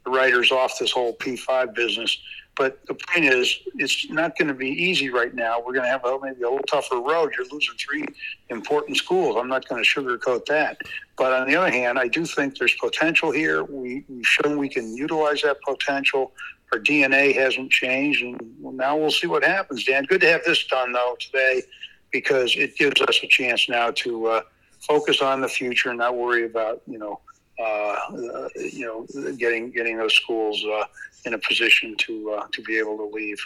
the 0.05 0.11
writers 0.11 0.53
off 0.53 0.79
this 0.79 0.93
whole 0.93 1.15
P5 1.17 1.75
business. 1.75 2.17
But 2.57 2.85
the 2.87 2.95
point 2.95 3.27
is, 3.27 3.55
it's 3.75 4.09
not 4.11 4.37
going 4.39 4.49
to 4.49 4.55
be 4.55 4.71
easy 4.71 5.11
right 5.11 5.35
now. 5.35 5.59
We're 5.59 5.75
going 5.75 5.85
to 5.85 5.91
have 5.91 6.05
a, 6.05 6.19
maybe 6.21 6.43
a 6.43 6.49
little 6.49 6.65
tougher 6.67 7.01
road. 7.01 7.35
You're 7.37 7.47
losing 7.53 7.75
three 7.79 8.05
important 8.49 8.97
schools. 8.97 9.37
I'm 9.39 9.49
not 9.49 9.69
going 9.69 9.83
to 9.83 9.89
sugarcoat 9.89 10.47
that. 10.47 10.79
But 11.19 11.33
on 11.33 11.47
the 11.47 11.55
other 11.57 11.71
hand, 11.71 11.99
I 11.99 12.09
do 12.09 12.25
think 12.25 12.59
there's 12.59 12.75
potential 12.75 13.31
here. 13.31 13.65
We, 13.65 14.05
we've 14.09 14.27
shown 14.27 14.57
we 14.57 14.71
can 14.71 14.97
utilize 14.97 15.43
that 15.43 15.59
potential. 15.61 16.33
Our 16.73 16.79
DNA 16.79 17.35
hasn't 17.35 17.71
changed, 17.71 18.23
and 18.23 18.41
now 18.59 18.97
we'll 18.97 19.11
see 19.11 19.27
what 19.27 19.45
happens. 19.45 19.85
Dan, 19.85 20.05
good 20.05 20.23
to 20.23 20.29
have 20.29 20.43
this 20.45 20.67
done 20.67 20.93
though 20.93 21.17
today, 21.21 21.63
because 22.11 22.57
it 22.57 22.77
gives 22.77 23.01
us 23.03 23.21
a 23.23 23.29
chance 23.29 23.69
now 23.69 23.93
to 23.93 24.27
uh, 24.27 24.41
focus 24.81 25.21
on 25.21 25.41
the 25.41 25.49
future 25.49 25.91
and 25.91 25.99
not 25.99 26.17
worry 26.17 26.45
about 26.45 26.83
you 26.87 26.99
know 26.99 27.21
you 27.59 28.85
know 28.85 29.33
getting 29.37 29.71
getting 29.71 29.97
those 29.97 30.15
schools 30.15 30.63
uh, 30.65 30.85
in 31.25 31.35
a 31.35 31.39
position 31.39 31.97
to 31.99 32.31
uh, 32.33 32.47
to 32.53 32.63
be 32.63 32.79
able 32.79 32.97
to 32.97 33.07
leave. 33.07 33.39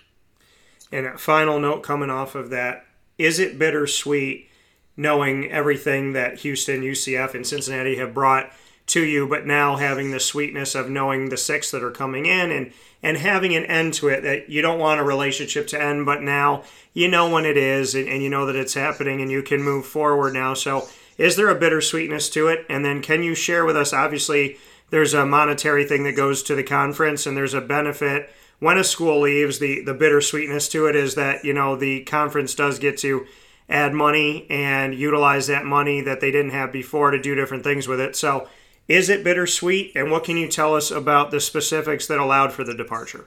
And 0.92 1.06
a 1.06 1.18
final 1.18 1.60
note 1.60 1.82
coming 1.82 2.10
off 2.10 2.34
of 2.34 2.50
that: 2.50 2.86
is 3.18 3.38
it 3.38 3.58
bittersweet 3.58 4.48
knowing 4.96 5.50
everything 5.50 6.12
that 6.12 6.40
Houston, 6.40 6.82
UCF, 6.82 7.34
and 7.34 7.46
Cincinnati 7.46 7.96
have 7.96 8.12
brought 8.12 8.52
to 8.90 9.04
you, 9.04 9.26
but 9.26 9.46
now 9.46 9.76
having 9.76 10.10
the 10.10 10.20
sweetness 10.20 10.74
of 10.74 10.90
knowing 10.90 11.28
the 11.28 11.36
six 11.36 11.70
that 11.70 11.82
are 11.82 11.90
coming 11.90 12.26
in 12.26 12.50
and 12.50 12.72
and 13.02 13.16
having 13.16 13.54
an 13.54 13.64
end 13.64 13.94
to 13.94 14.08
it 14.08 14.22
that 14.22 14.50
you 14.50 14.60
don't 14.60 14.78
want 14.78 15.00
a 15.00 15.04
relationship 15.04 15.66
to 15.68 15.80
end, 15.80 16.04
but 16.04 16.20
now 16.20 16.62
you 16.92 17.08
know 17.08 17.30
when 17.30 17.46
it 17.46 17.56
is 17.56 17.94
and, 17.94 18.08
and 18.08 18.22
you 18.22 18.28
know 18.28 18.44
that 18.44 18.56
it's 18.56 18.74
happening 18.74 19.22
and 19.22 19.30
you 19.30 19.42
can 19.42 19.62
move 19.62 19.86
forward 19.86 20.34
now. 20.34 20.52
So 20.52 20.86
is 21.20 21.36
there 21.36 21.50
a 21.50 21.60
bittersweetness 21.60 22.32
to 22.32 22.48
it? 22.48 22.64
And 22.70 22.82
then 22.82 23.02
can 23.02 23.22
you 23.22 23.34
share 23.34 23.66
with 23.66 23.76
us 23.76 23.92
obviously 23.92 24.56
there's 24.88 25.12
a 25.12 25.26
monetary 25.26 25.84
thing 25.84 26.02
that 26.04 26.16
goes 26.16 26.42
to 26.44 26.54
the 26.54 26.62
conference 26.62 27.26
and 27.26 27.36
there's 27.36 27.52
a 27.52 27.60
benefit. 27.60 28.30
When 28.58 28.78
a 28.78 28.84
school 28.84 29.20
leaves 29.20 29.58
the 29.58 29.84
the 29.84 29.94
bittersweetness 29.94 30.70
to 30.70 30.86
it 30.86 30.96
is 30.96 31.16
that 31.16 31.44
you 31.44 31.52
know 31.52 31.76
the 31.76 32.04
conference 32.04 32.54
does 32.54 32.78
get 32.78 32.96
to 32.98 33.26
add 33.68 33.92
money 33.92 34.46
and 34.48 34.94
utilize 34.94 35.46
that 35.46 35.66
money 35.66 36.00
that 36.00 36.22
they 36.22 36.30
didn't 36.30 36.52
have 36.52 36.72
before 36.72 37.10
to 37.10 37.20
do 37.20 37.34
different 37.34 37.64
things 37.64 37.86
with 37.86 38.00
it. 38.00 38.16
So 38.16 38.48
is 38.88 39.10
it 39.10 39.22
bittersweet? 39.22 39.92
And 39.94 40.10
what 40.10 40.24
can 40.24 40.38
you 40.38 40.48
tell 40.48 40.74
us 40.74 40.90
about 40.90 41.30
the 41.30 41.40
specifics 41.40 42.06
that 42.06 42.18
allowed 42.18 42.54
for 42.54 42.64
the 42.64 42.74
departure 42.74 43.26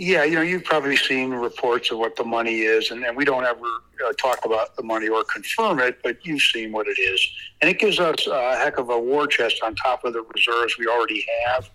yeah, 0.00 0.24
you 0.24 0.34
know, 0.34 0.40
you've 0.40 0.64
probably 0.64 0.96
seen 0.96 1.30
reports 1.30 1.90
of 1.90 1.98
what 1.98 2.16
the 2.16 2.24
money 2.24 2.60
is, 2.60 2.90
and, 2.90 3.04
and 3.04 3.14
we 3.14 3.26
don't 3.26 3.44
ever 3.44 3.60
uh, 3.60 4.12
talk 4.14 4.46
about 4.46 4.74
the 4.74 4.82
money 4.82 5.08
or 5.08 5.22
confirm 5.24 5.78
it, 5.78 5.98
but 6.02 6.24
you've 6.24 6.40
seen 6.40 6.72
what 6.72 6.86
it 6.86 6.98
is. 6.98 7.20
And 7.60 7.70
it 7.70 7.78
gives 7.78 8.00
us 8.00 8.26
a 8.26 8.56
heck 8.56 8.78
of 8.78 8.88
a 8.88 8.98
war 8.98 9.26
chest 9.26 9.60
on 9.62 9.74
top 9.74 10.06
of 10.06 10.14
the 10.14 10.22
reserves 10.34 10.78
we 10.78 10.86
already 10.86 11.26
have. 11.44 11.68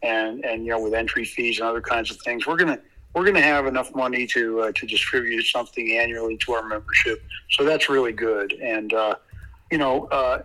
And, 0.00 0.44
and 0.44 0.64
you 0.64 0.70
know, 0.70 0.78
with 0.78 0.94
entry 0.94 1.24
fees 1.24 1.58
and 1.58 1.68
other 1.68 1.80
kinds 1.80 2.12
of 2.12 2.18
things, 2.18 2.46
we're 2.46 2.56
going 2.56 2.76
to 2.76 2.80
we're 3.14 3.24
going 3.24 3.34
to 3.34 3.42
have 3.42 3.66
enough 3.66 3.92
money 3.96 4.28
to 4.28 4.60
uh, 4.60 4.72
to 4.76 4.86
distribute 4.86 5.42
something 5.42 5.98
annually 5.98 6.36
to 6.38 6.52
our 6.52 6.62
membership. 6.62 7.20
So 7.50 7.64
that's 7.64 7.88
really 7.88 8.12
good. 8.12 8.52
And 8.52 8.94
uh, 8.94 9.16
you 9.72 9.78
know, 9.78 10.04
uh, 10.06 10.44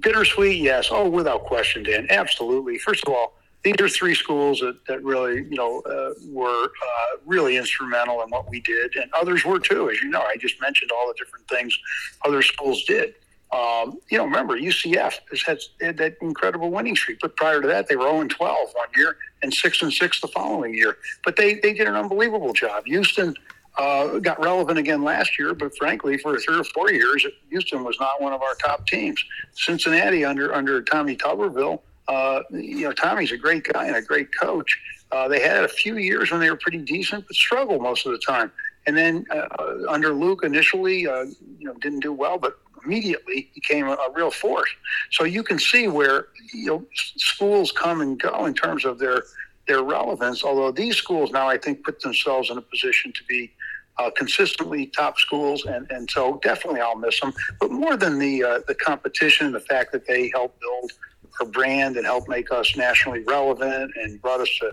bittersweet, 0.00 0.60
yes. 0.60 0.88
Oh, 0.90 1.08
without 1.08 1.44
question, 1.44 1.82
Dan. 1.82 2.08
Absolutely. 2.10 2.76
First 2.76 3.06
of 3.06 3.14
all, 3.14 3.38
these 3.64 3.74
are 3.80 3.88
three 3.88 4.14
schools 4.14 4.60
that, 4.60 4.76
that 4.86 5.02
really, 5.02 5.36
you 5.36 5.56
know, 5.56 5.80
uh, 5.80 6.12
were 6.28 6.64
uh, 6.64 7.16
really 7.24 7.56
instrumental 7.56 8.22
in 8.22 8.28
what 8.28 8.48
we 8.50 8.60
did, 8.60 8.94
and 8.96 9.10
others 9.14 9.44
were 9.44 9.58
too. 9.58 9.90
As 9.90 10.00
you 10.02 10.10
know, 10.10 10.20
I 10.20 10.36
just 10.36 10.60
mentioned 10.60 10.90
all 10.92 11.08
the 11.08 11.14
different 11.14 11.48
things 11.48 11.76
other 12.24 12.42
schools 12.42 12.84
did. 12.84 13.14
Um, 13.52 14.00
you 14.10 14.18
know, 14.18 14.24
remember 14.24 14.58
UCF 14.58 15.14
has 15.30 15.42
had, 15.42 15.58
had, 15.80 15.96
that 15.98 16.16
incredible 16.20 16.70
winning 16.70 16.96
streak, 16.96 17.20
but 17.20 17.36
prior 17.36 17.62
to 17.62 17.68
that, 17.68 17.88
they 17.88 17.96
were 17.96 18.10
0 18.10 18.26
12 18.26 18.68
one 18.74 18.88
year 18.96 19.16
and 19.42 19.52
6 19.52 19.82
and 19.82 19.92
6 19.92 20.20
the 20.20 20.28
following 20.28 20.74
year. 20.74 20.98
But 21.24 21.36
they, 21.36 21.54
they 21.54 21.72
did 21.72 21.86
an 21.86 21.94
unbelievable 21.94 22.52
job. 22.52 22.84
Houston 22.86 23.34
uh, 23.78 24.18
got 24.18 24.42
relevant 24.42 24.78
again 24.78 25.02
last 25.02 25.38
year, 25.38 25.54
but 25.54 25.76
frankly, 25.76 26.18
for 26.18 26.38
three 26.38 26.58
or 26.58 26.64
four 26.64 26.90
years, 26.90 27.24
Houston 27.48 27.84
was 27.84 27.96
not 28.00 28.20
one 28.20 28.32
of 28.32 28.42
our 28.42 28.54
top 28.56 28.86
teams. 28.86 29.22
Cincinnati 29.52 30.24
under 30.24 30.54
under 30.54 30.82
Tommy 30.82 31.16
Tuberville 31.16 31.80
uh, 32.08 32.42
you 32.50 32.82
know, 32.82 32.92
Tommy's 32.92 33.32
a 33.32 33.36
great 33.36 33.64
guy 33.64 33.86
and 33.86 33.96
a 33.96 34.02
great 34.02 34.28
coach. 34.38 34.78
Uh, 35.12 35.28
they 35.28 35.40
had 35.40 35.64
a 35.64 35.68
few 35.68 35.96
years 35.96 36.30
when 36.30 36.40
they 36.40 36.50
were 36.50 36.56
pretty 36.56 36.78
decent, 36.78 37.26
but 37.26 37.36
struggled 37.36 37.82
most 37.82 38.04
of 38.06 38.12
the 38.12 38.18
time. 38.18 38.50
And 38.86 38.96
then 38.96 39.24
uh, 39.30 39.46
under 39.88 40.12
Luke, 40.12 40.40
initially, 40.44 41.06
uh, 41.06 41.24
you 41.58 41.66
know, 41.66 41.74
didn't 41.74 42.00
do 42.00 42.12
well, 42.12 42.38
but 42.38 42.58
immediately 42.84 43.50
became 43.54 43.88
a, 43.88 43.92
a, 43.92 44.12
real 44.12 44.30
force. 44.30 44.68
So 45.10 45.24
you 45.24 45.42
can 45.42 45.58
see 45.58 45.88
where 45.88 46.28
you 46.52 46.66
know 46.66 46.84
schools 46.92 47.72
come 47.72 48.00
and 48.00 48.20
go 48.20 48.44
in 48.44 48.54
terms 48.54 48.84
of 48.84 48.98
their 48.98 49.22
their 49.66 49.82
relevance. 49.82 50.44
Although 50.44 50.72
these 50.72 50.96
schools 50.96 51.30
now, 51.30 51.48
I 51.48 51.56
think, 51.56 51.84
put 51.84 52.00
themselves 52.00 52.50
in 52.50 52.58
a 52.58 52.62
position 52.62 53.12
to 53.12 53.24
be 53.24 53.52
uh, 53.98 54.10
consistently 54.10 54.86
top 54.86 55.18
schools, 55.18 55.64
and, 55.64 55.90
and 55.90 56.10
so 56.10 56.38
definitely 56.42 56.80
I'll 56.80 56.96
miss 56.96 57.20
them. 57.20 57.32
But 57.60 57.70
more 57.70 57.96
than 57.96 58.18
the 58.18 58.44
uh, 58.44 58.60
the 58.66 58.74
competition, 58.74 59.52
the 59.52 59.60
fact 59.60 59.92
that 59.92 60.06
they 60.06 60.30
help 60.34 60.58
build 60.60 60.92
our 61.40 61.46
brand 61.46 61.96
and 61.96 62.06
help 62.06 62.28
make 62.28 62.52
us 62.52 62.76
nationally 62.76 63.20
relevant 63.20 63.92
and 63.96 64.20
brought 64.20 64.40
us 64.40 64.50
to 64.60 64.66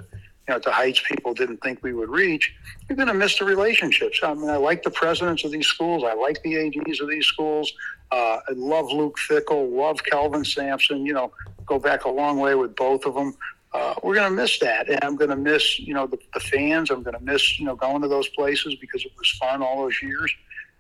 you 0.47 0.53
know 0.53 0.59
to 0.59 0.71
heights 0.71 1.01
people 1.07 1.33
didn't 1.33 1.57
think 1.57 1.81
we 1.83 1.93
would 1.93 2.09
reach. 2.09 2.53
You're 2.87 2.95
going 2.95 3.07
to 3.07 3.13
miss 3.13 3.37
the 3.39 3.45
relationships. 3.45 4.19
I 4.23 4.33
mean, 4.33 4.49
I 4.49 4.57
like 4.57 4.83
the 4.83 4.91
presidents 4.91 5.43
of 5.43 5.51
these 5.51 5.67
schools. 5.67 6.03
I 6.03 6.13
like 6.13 6.41
the 6.43 6.57
ads 6.57 7.01
of 7.01 7.09
these 7.09 7.25
schools. 7.25 7.71
Uh, 8.11 8.39
I 8.47 8.51
love 8.53 8.91
Luke 8.91 9.17
Fickell. 9.29 9.71
Love 9.71 10.03
Kelvin 10.03 10.43
Sampson. 10.43 11.05
You 11.05 11.13
know, 11.13 11.31
go 11.65 11.79
back 11.79 12.05
a 12.05 12.09
long 12.09 12.39
way 12.39 12.55
with 12.55 12.75
both 12.75 13.05
of 13.05 13.13
them 13.13 13.35
uh, 13.73 13.95
we're 14.03 14.15
going 14.15 14.29
to 14.29 14.35
miss 14.35 14.59
that. 14.59 14.89
And 14.89 14.99
I'm 15.03 15.15
going 15.15 15.29
to 15.29 15.35
miss, 15.35 15.79
you 15.79 15.93
know, 15.93 16.07
the, 16.07 16.19
the 16.33 16.39
fans. 16.39 16.89
I'm 16.89 17.03
going 17.03 17.17
to 17.17 17.23
miss, 17.23 17.59
you 17.59 17.65
know, 17.65 17.75
going 17.75 18.01
to 18.01 18.07
those 18.07 18.27
places 18.29 18.75
because 18.75 19.05
it 19.05 19.11
was 19.17 19.29
fun 19.39 19.61
all 19.61 19.83
those 19.83 20.01
years. 20.01 20.33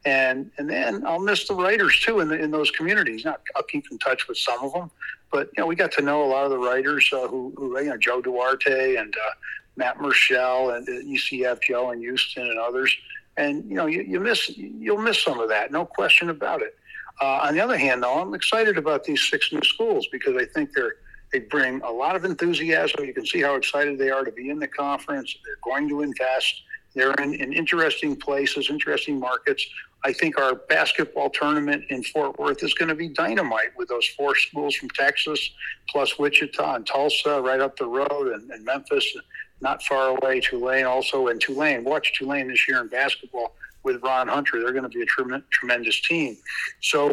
And 0.05 0.49
and 0.57 0.69
then 0.69 1.05
I'll 1.05 1.19
miss 1.19 1.47
the 1.47 1.53
writers 1.53 1.99
too 1.99 2.21
in 2.21 2.27
the, 2.27 2.35
in 2.35 2.49
those 2.49 2.71
communities. 2.71 3.23
Not, 3.23 3.41
I'll 3.55 3.63
keep 3.63 3.85
in 3.91 3.99
touch 3.99 4.27
with 4.27 4.37
some 4.37 4.63
of 4.63 4.73
them, 4.73 4.89
but 5.31 5.49
you 5.55 5.61
know 5.61 5.67
we 5.67 5.75
got 5.75 5.91
to 5.93 6.01
know 6.01 6.23
a 6.23 6.25
lot 6.25 6.43
of 6.43 6.49
the 6.49 6.57
writers 6.57 7.07
uh, 7.13 7.27
who, 7.27 7.53
who 7.55 7.77
you 7.79 7.89
know 7.89 7.97
Joe 7.97 8.19
Duarte 8.19 8.95
and 8.95 9.13
uh, 9.15 9.31
Matt 9.75 9.99
Murschel 9.99 10.75
and 10.75 10.89
uh, 10.89 10.91
UCF 10.91 11.61
Joe 11.61 11.91
and 11.91 12.01
Houston 12.01 12.47
and 12.47 12.57
others. 12.57 12.95
And 13.37 13.63
you 13.69 13.75
know 13.75 13.85
you, 13.85 14.01
you 14.01 14.19
miss 14.19 14.49
you'll 14.57 14.97
miss 14.97 15.21
some 15.21 15.39
of 15.39 15.49
that, 15.49 15.71
no 15.71 15.85
question 15.85 16.31
about 16.31 16.63
it. 16.63 16.75
Uh, 17.21 17.41
on 17.43 17.53
the 17.53 17.61
other 17.61 17.77
hand, 17.77 18.01
though, 18.01 18.19
I'm 18.19 18.33
excited 18.33 18.79
about 18.79 19.03
these 19.03 19.21
six 19.29 19.53
new 19.53 19.61
schools 19.61 20.07
because 20.11 20.35
I 20.35 20.45
think 20.45 20.73
they're 20.73 20.95
they 21.31 21.39
bring 21.39 21.81
a 21.81 21.91
lot 21.91 22.15
of 22.15 22.25
enthusiasm. 22.25 23.05
You 23.05 23.13
can 23.13 23.25
see 23.25 23.41
how 23.41 23.55
excited 23.55 23.97
they 23.97 24.09
are 24.09 24.23
to 24.23 24.31
be 24.31 24.49
in 24.49 24.59
the 24.59 24.67
conference. 24.67 25.35
They're 25.45 25.55
going 25.63 25.87
to 25.89 26.01
invest. 26.01 26.63
They're 26.93 27.13
in, 27.13 27.33
in 27.35 27.53
interesting 27.53 28.17
places, 28.17 28.69
interesting 28.69 29.19
markets. 29.19 29.65
I 30.03 30.13
think 30.13 30.39
our 30.39 30.55
basketball 30.55 31.29
tournament 31.29 31.85
in 31.89 32.03
Fort 32.03 32.39
Worth 32.39 32.63
is 32.63 32.73
going 32.73 32.89
to 32.89 32.95
be 32.95 33.09
dynamite 33.09 33.77
with 33.77 33.89
those 33.89 34.07
four 34.17 34.35
schools 34.35 34.75
from 34.75 34.89
Texas, 34.89 35.51
plus 35.89 36.17
Wichita 36.17 36.75
and 36.75 36.87
Tulsa 36.87 37.41
right 37.41 37.59
up 37.59 37.77
the 37.77 37.85
road, 37.85 38.33
and, 38.33 38.49
and 38.49 38.65
Memphis, 38.65 39.15
not 39.61 39.83
far 39.83 40.17
away. 40.17 40.39
Tulane 40.39 40.85
also, 40.85 41.27
and 41.27 41.39
Tulane. 41.39 41.83
Watch 41.83 42.13
Tulane 42.17 42.47
this 42.47 42.67
year 42.67 42.81
in 42.81 42.87
basketball 42.87 43.53
with 43.83 44.01
Ron 44.01 44.27
Hunter. 44.27 44.59
They're 44.59 44.73
going 44.73 44.83
to 44.83 44.89
be 44.89 45.03
a 45.03 45.05
trem- 45.05 45.43
tremendous 45.51 46.01
team. 46.01 46.35
So 46.81 47.11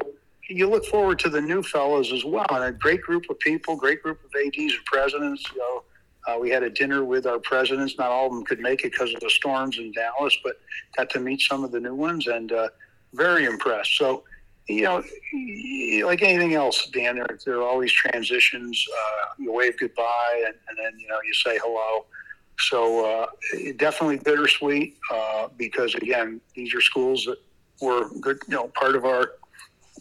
you 0.48 0.66
look 0.66 0.86
forward 0.86 1.18
to 1.20 1.28
the 1.28 1.42
new 1.42 1.62
fellows 1.62 2.10
as 2.10 2.24
well, 2.24 2.46
and 2.50 2.64
a 2.64 2.72
great 2.72 3.02
group 3.02 3.28
of 3.28 3.38
people, 3.40 3.76
great 3.76 4.02
group 4.02 4.18
of 4.24 4.30
ads 4.46 4.56
and 4.56 4.84
presidents. 4.86 5.44
You 5.52 5.58
know, 5.58 5.82
uh, 6.28 6.38
we 6.38 6.50
had 6.50 6.62
a 6.62 6.70
dinner 6.70 7.04
with 7.04 7.26
our 7.26 7.38
presidents. 7.38 7.96
Not 7.96 8.10
all 8.10 8.26
of 8.26 8.32
them 8.32 8.44
could 8.44 8.60
make 8.60 8.84
it 8.84 8.92
because 8.92 9.14
of 9.14 9.20
the 9.20 9.30
storms 9.30 9.78
in 9.78 9.92
Dallas, 9.92 10.36
but 10.44 10.60
got 10.96 11.08
to 11.10 11.20
meet 11.20 11.40
some 11.40 11.64
of 11.64 11.72
the 11.72 11.80
new 11.80 11.94
ones 11.94 12.26
and 12.26 12.52
uh, 12.52 12.68
very 13.14 13.46
impressed. 13.46 13.96
So, 13.96 14.24
you 14.68 14.82
know, 14.82 15.02
like 16.06 16.22
anything 16.22 16.54
else, 16.54 16.88
Dan, 16.88 17.16
there, 17.16 17.38
there 17.46 17.56
are 17.56 17.66
always 17.66 17.92
transitions. 17.92 18.84
Uh, 18.92 19.26
you 19.38 19.52
wave 19.52 19.78
goodbye, 19.78 20.42
and, 20.44 20.54
and, 20.68 20.76
then 20.76 20.98
you 21.00 21.08
know 21.08 21.18
you 21.24 21.32
say 21.32 21.58
hello. 21.62 22.04
So 22.58 23.06
uh, 23.06 23.26
definitely 23.78 24.18
bittersweet 24.18 24.98
uh, 25.10 25.48
because 25.56 25.94
again, 25.94 26.42
these 26.54 26.74
are 26.74 26.82
schools 26.82 27.24
that 27.24 27.38
were 27.80 28.10
good, 28.20 28.38
you 28.48 28.54
know, 28.54 28.68
part 28.68 28.94
of 28.94 29.06
our 29.06 29.32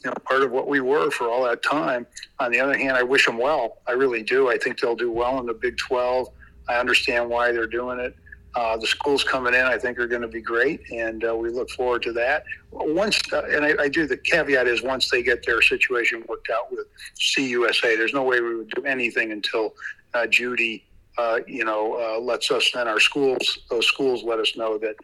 you 0.03 0.09
know, 0.09 0.13
part 0.25 0.43
of 0.43 0.51
what 0.51 0.67
we 0.67 0.79
were 0.79 1.09
for 1.11 1.29
all 1.29 1.43
that 1.43 1.63
time. 1.63 2.05
On 2.39 2.51
the 2.51 2.59
other 2.59 2.77
hand, 2.77 2.97
I 2.97 3.03
wish 3.03 3.25
them 3.25 3.37
well. 3.37 3.77
I 3.87 3.91
really 3.93 4.23
do. 4.23 4.49
I 4.49 4.57
think 4.57 4.79
they'll 4.79 4.95
do 4.95 5.11
well 5.11 5.39
in 5.39 5.45
the 5.45 5.53
Big 5.53 5.77
12. 5.77 6.27
I 6.69 6.75
understand 6.75 7.29
why 7.29 7.51
they're 7.51 7.67
doing 7.67 7.99
it. 7.99 8.15
Uh, 8.55 8.75
the 8.75 8.87
schools 8.87 9.23
coming 9.23 9.53
in, 9.53 9.61
I 9.61 9.77
think, 9.77 9.99
are 9.99 10.07
going 10.07 10.23
to 10.23 10.27
be 10.27 10.41
great, 10.41 10.81
and 10.91 11.23
uh, 11.23 11.35
we 11.35 11.49
look 11.49 11.69
forward 11.69 12.01
to 12.03 12.13
that. 12.13 12.43
Once, 12.71 13.21
uh, 13.31 13.43
and 13.51 13.63
I, 13.63 13.83
I, 13.83 13.87
do. 13.87 14.07
The 14.07 14.17
caveat 14.17 14.67
is 14.67 14.81
once 14.81 15.11
they 15.11 15.21
get 15.21 15.45
their 15.45 15.61
situation 15.61 16.23
worked 16.27 16.49
out 16.49 16.71
with 16.71 16.87
CUSA, 17.19 17.97
there's 17.97 18.13
no 18.13 18.23
way 18.23 18.41
we 18.41 18.55
would 18.55 18.69
do 18.71 18.83
anything 18.83 19.31
until 19.31 19.75
uh, 20.15 20.25
Judy, 20.25 20.83
uh, 21.19 21.39
you 21.45 21.65
know, 21.65 21.99
uh, 22.01 22.19
lets 22.19 22.49
us 22.49 22.71
and 22.75 22.89
our 22.89 22.99
schools, 22.99 23.59
those 23.69 23.85
schools, 23.85 24.23
let 24.23 24.39
us 24.39 24.57
know 24.57 24.79
that 24.79 24.95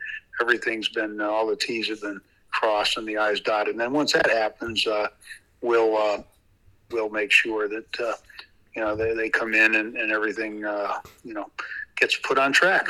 everything's 0.41 0.89
been 0.89 1.21
all 1.21 1.45
the 1.45 1.55
T's 1.55 1.89
have 1.89 2.01
been 2.01 2.19
crossed 2.53 2.97
and 2.97 3.07
the 3.07 3.17
I's 3.17 3.41
dotted. 3.41 3.71
And 3.71 3.79
then 3.79 3.91
once 3.91 4.13
that 4.13 4.29
happens, 4.29 4.87
uh, 4.87 5.07
we'll 5.61 5.97
uh, 5.97 6.23
we'll 6.91 7.09
make 7.09 7.31
sure 7.31 7.67
that 7.67 7.99
uh, 7.99 8.13
you 8.75 8.81
know 8.81 8.95
they, 8.95 9.13
they 9.13 9.29
come 9.29 9.53
in 9.53 9.75
and, 9.75 9.97
and 9.97 10.11
everything 10.11 10.63
uh, 10.63 10.99
you 11.23 11.33
know 11.33 11.49
gets 11.97 12.15
put 12.17 12.37
on 12.37 12.53
track. 12.53 12.87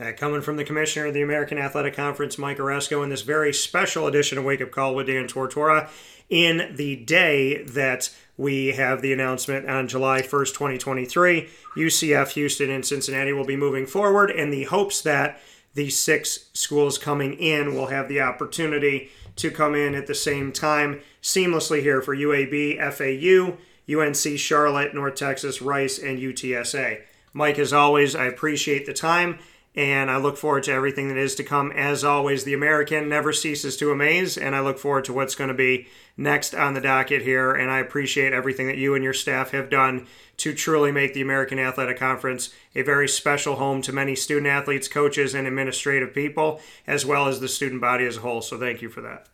Uh, 0.00 0.10
coming 0.16 0.40
from 0.40 0.56
the 0.56 0.64
commissioner 0.64 1.06
of 1.06 1.14
the 1.14 1.22
American 1.22 1.56
Athletic 1.56 1.94
Conference, 1.94 2.36
Mike 2.36 2.58
Aresco, 2.58 3.04
in 3.04 3.10
this 3.10 3.22
very 3.22 3.52
special 3.52 4.08
edition 4.08 4.38
of 4.38 4.44
Wake 4.44 4.60
Up 4.60 4.72
Call 4.72 4.92
with 4.92 5.06
Dan 5.06 5.28
Tortora, 5.28 5.88
in 6.28 6.74
the 6.74 6.96
day 6.96 7.62
that 7.62 8.10
we 8.36 8.68
have 8.72 9.02
the 9.02 9.12
announcement 9.12 9.68
on 9.68 9.86
July 9.86 10.20
1st, 10.20 10.52
2023, 10.52 11.48
UCF, 11.76 12.30
Houston, 12.30 12.70
and 12.70 12.84
Cincinnati 12.84 13.32
will 13.32 13.44
be 13.44 13.54
moving 13.54 13.86
forward 13.86 14.32
in 14.32 14.50
the 14.50 14.64
hopes 14.64 15.00
that 15.02 15.40
the 15.74 15.90
six 15.90 16.50
schools 16.54 16.98
coming 16.98 17.34
in 17.34 17.74
will 17.74 17.86
have 17.86 18.08
the 18.08 18.20
opportunity 18.20 19.10
to 19.36 19.50
come 19.50 19.74
in 19.74 19.94
at 19.94 20.06
the 20.06 20.14
same 20.14 20.52
time 20.52 21.00
seamlessly 21.22 21.80
here 21.80 22.00
for 22.00 22.16
UAB, 22.16 22.78
FAU, 22.92 23.56
UNC 23.92 24.38
Charlotte, 24.38 24.94
North 24.94 25.16
Texas, 25.16 25.60
Rice, 25.60 25.98
and 25.98 26.18
UTSA. 26.18 27.02
Mike, 27.32 27.58
as 27.58 27.72
always, 27.72 28.14
I 28.14 28.26
appreciate 28.26 28.86
the 28.86 28.92
time 28.92 29.38
and 29.74 30.10
I 30.10 30.18
look 30.18 30.36
forward 30.36 30.62
to 30.64 30.72
everything 30.72 31.08
that 31.08 31.16
is 31.16 31.34
to 31.36 31.44
come. 31.44 31.72
As 31.72 32.04
always, 32.04 32.44
the 32.44 32.54
American 32.54 33.08
never 33.08 33.32
ceases 33.32 33.76
to 33.78 33.90
amaze, 33.90 34.38
and 34.38 34.54
I 34.54 34.60
look 34.60 34.78
forward 34.78 35.04
to 35.06 35.12
what's 35.12 35.34
going 35.34 35.48
to 35.48 35.54
be 35.54 35.88
next 36.16 36.54
on 36.54 36.74
the 36.74 36.80
docket 36.80 37.22
here. 37.22 37.52
And 37.52 37.70
I 37.70 37.80
appreciate 37.80 38.32
everything 38.32 38.68
that 38.68 38.78
you 38.78 38.94
and 38.94 39.02
your 39.02 39.12
staff 39.12 39.50
have 39.50 39.70
done 39.70 40.06
to 40.36 40.54
truly 40.54 40.92
make 40.92 41.14
the 41.14 41.22
American 41.22 41.58
Athletic 41.58 41.98
Conference 41.98 42.52
a 42.74 42.82
very 42.82 43.08
special 43.08 43.56
home 43.56 43.82
to 43.82 43.92
many 43.92 44.14
student 44.14 44.46
athletes, 44.46 44.86
coaches, 44.86 45.34
and 45.34 45.46
administrative 45.46 46.14
people, 46.14 46.60
as 46.86 47.04
well 47.04 47.26
as 47.26 47.40
the 47.40 47.48
student 47.48 47.80
body 47.80 48.06
as 48.06 48.18
a 48.18 48.20
whole. 48.20 48.42
So 48.42 48.58
thank 48.58 48.80
you 48.80 48.88
for 48.88 49.00
that. 49.00 49.28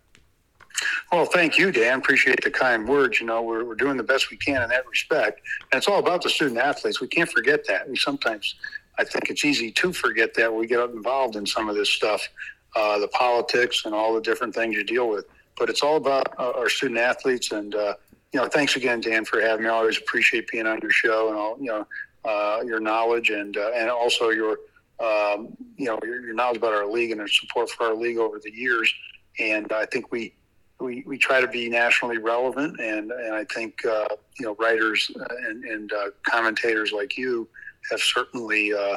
Well, 1.13 1.27
thank 1.27 1.59
you, 1.59 1.73
Dan. 1.73 1.99
Appreciate 1.99 2.43
the 2.43 2.51
kind 2.51 2.89
words. 2.89 3.21
You 3.21 3.27
know, 3.27 3.43
we're, 3.43 3.65
we're 3.65 3.75
doing 3.75 3.97
the 3.97 4.03
best 4.03 4.31
we 4.31 4.37
can 4.37 4.63
in 4.63 4.69
that 4.71 4.87
respect. 4.87 5.41
And 5.73 5.79
it's 5.79 5.89
all 5.89 5.99
about 5.99 6.23
the 6.23 6.31
student 6.31 6.59
athletes. 6.59 7.01
We 7.01 7.09
can't 7.09 7.31
forget 7.31 7.67
that. 7.67 7.89
We 7.89 7.97
sometimes 7.97 8.55
I 9.01 9.05
think 9.05 9.31
it's 9.31 9.47
easy 9.47 9.71
to 9.73 9.95
forget 9.95 10.35
that 10.35 10.55
we 10.55 10.67
get 10.67 10.81
involved 10.91 11.35
in 11.35 11.47
some 11.47 11.71
of 11.71 11.75
this 11.75 11.89
stuff, 11.89 12.29
uh, 12.77 12.99
the 12.99 13.09
politics 13.09 13.87
and 13.87 13.95
all 13.95 14.13
the 14.15 14.21
different 14.21 14.55
things 14.55 14.77
you 14.77 14.85
deal 14.85 15.09
with. 15.09 15.25
But 15.59 15.71
it's 15.71 15.83
all 15.83 15.97
about 15.97 16.39
uh, 16.39 16.51
our 16.51 16.69
student 16.69 17.01
athletes. 17.01 17.51
And, 17.53 17.75
uh, 17.75 17.95
you 18.33 18.41
know, 18.41 18.47
thanks 18.47 18.77
again, 18.77 19.01
Dan, 19.01 19.25
for 19.25 19.41
having 19.41 19.65
me. 19.65 19.71
I 19.71 19.73
always 19.73 19.97
appreciate 19.97 20.49
being 20.49 20.67
on 20.67 20.81
your 20.83 20.91
show 20.91 21.29
and 21.29 21.37
all, 21.37 21.57
you 21.59 21.69
know, 21.69 21.87
uh, 22.27 22.63
your 22.67 22.79
knowledge 22.79 23.31
and, 23.31 23.57
uh, 23.57 23.71
and 23.75 23.89
also 23.89 24.29
your, 24.29 24.59
um, 25.01 25.57
you 25.79 25.87
know, 25.87 25.99
your, 26.03 26.21
your, 26.21 26.35
knowledge 26.35 26.59
about 26.59 26.75
our 26.75 26.87
league 26.87 27.11
and 27.11 27.23
our 27.23 27.29
support 27.29 27.71
for 27.71 27.87
our 27.87 27.95
league 27.95 28.19
over 28.19 28.39
the 28.39 28.53
years. 28.53 28.93
And 29.39 29.73
I 29.73 29.87
think 29.87 30.13
we, 30.13 30.35
we, 30.79 31.03
we 31.07 31.17
try 31.17 31.41
to 31.41 31.49
be 31.49 31.71
nationally 31.71 32.19
relevant. 32.19 32.79
And, 32.79 33.11
and 33.11 33.35
I 33.35 33.45
think, 33.45 33.83
uh, 33.87 34.09
you 34.39 34.45
know, 34.45 34.57
writers 34.61 35.11
and, 35.49 35.65
and 35.65 35.91
commentators 36.27 36.93
like 36.93 37.17
you, 37.17 37.49
have 37.91 38.01
certainly, 38.01 38.73
uh, 38.73 38.97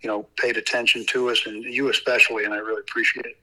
you 0.00 0.08
know, 0.08 0.26
paid 0.36 0.56
attention 0.56 1.04
to 1.06 1.30
us, 1.30 1.46
and 1.46 1.64
you 1.64 1.90
especially, 1.90 2.44
and 2.44 2.54
I 2.54 2.58
really 2.58 2.80
appreciate 2.80 3.26
it. 3.26 3.38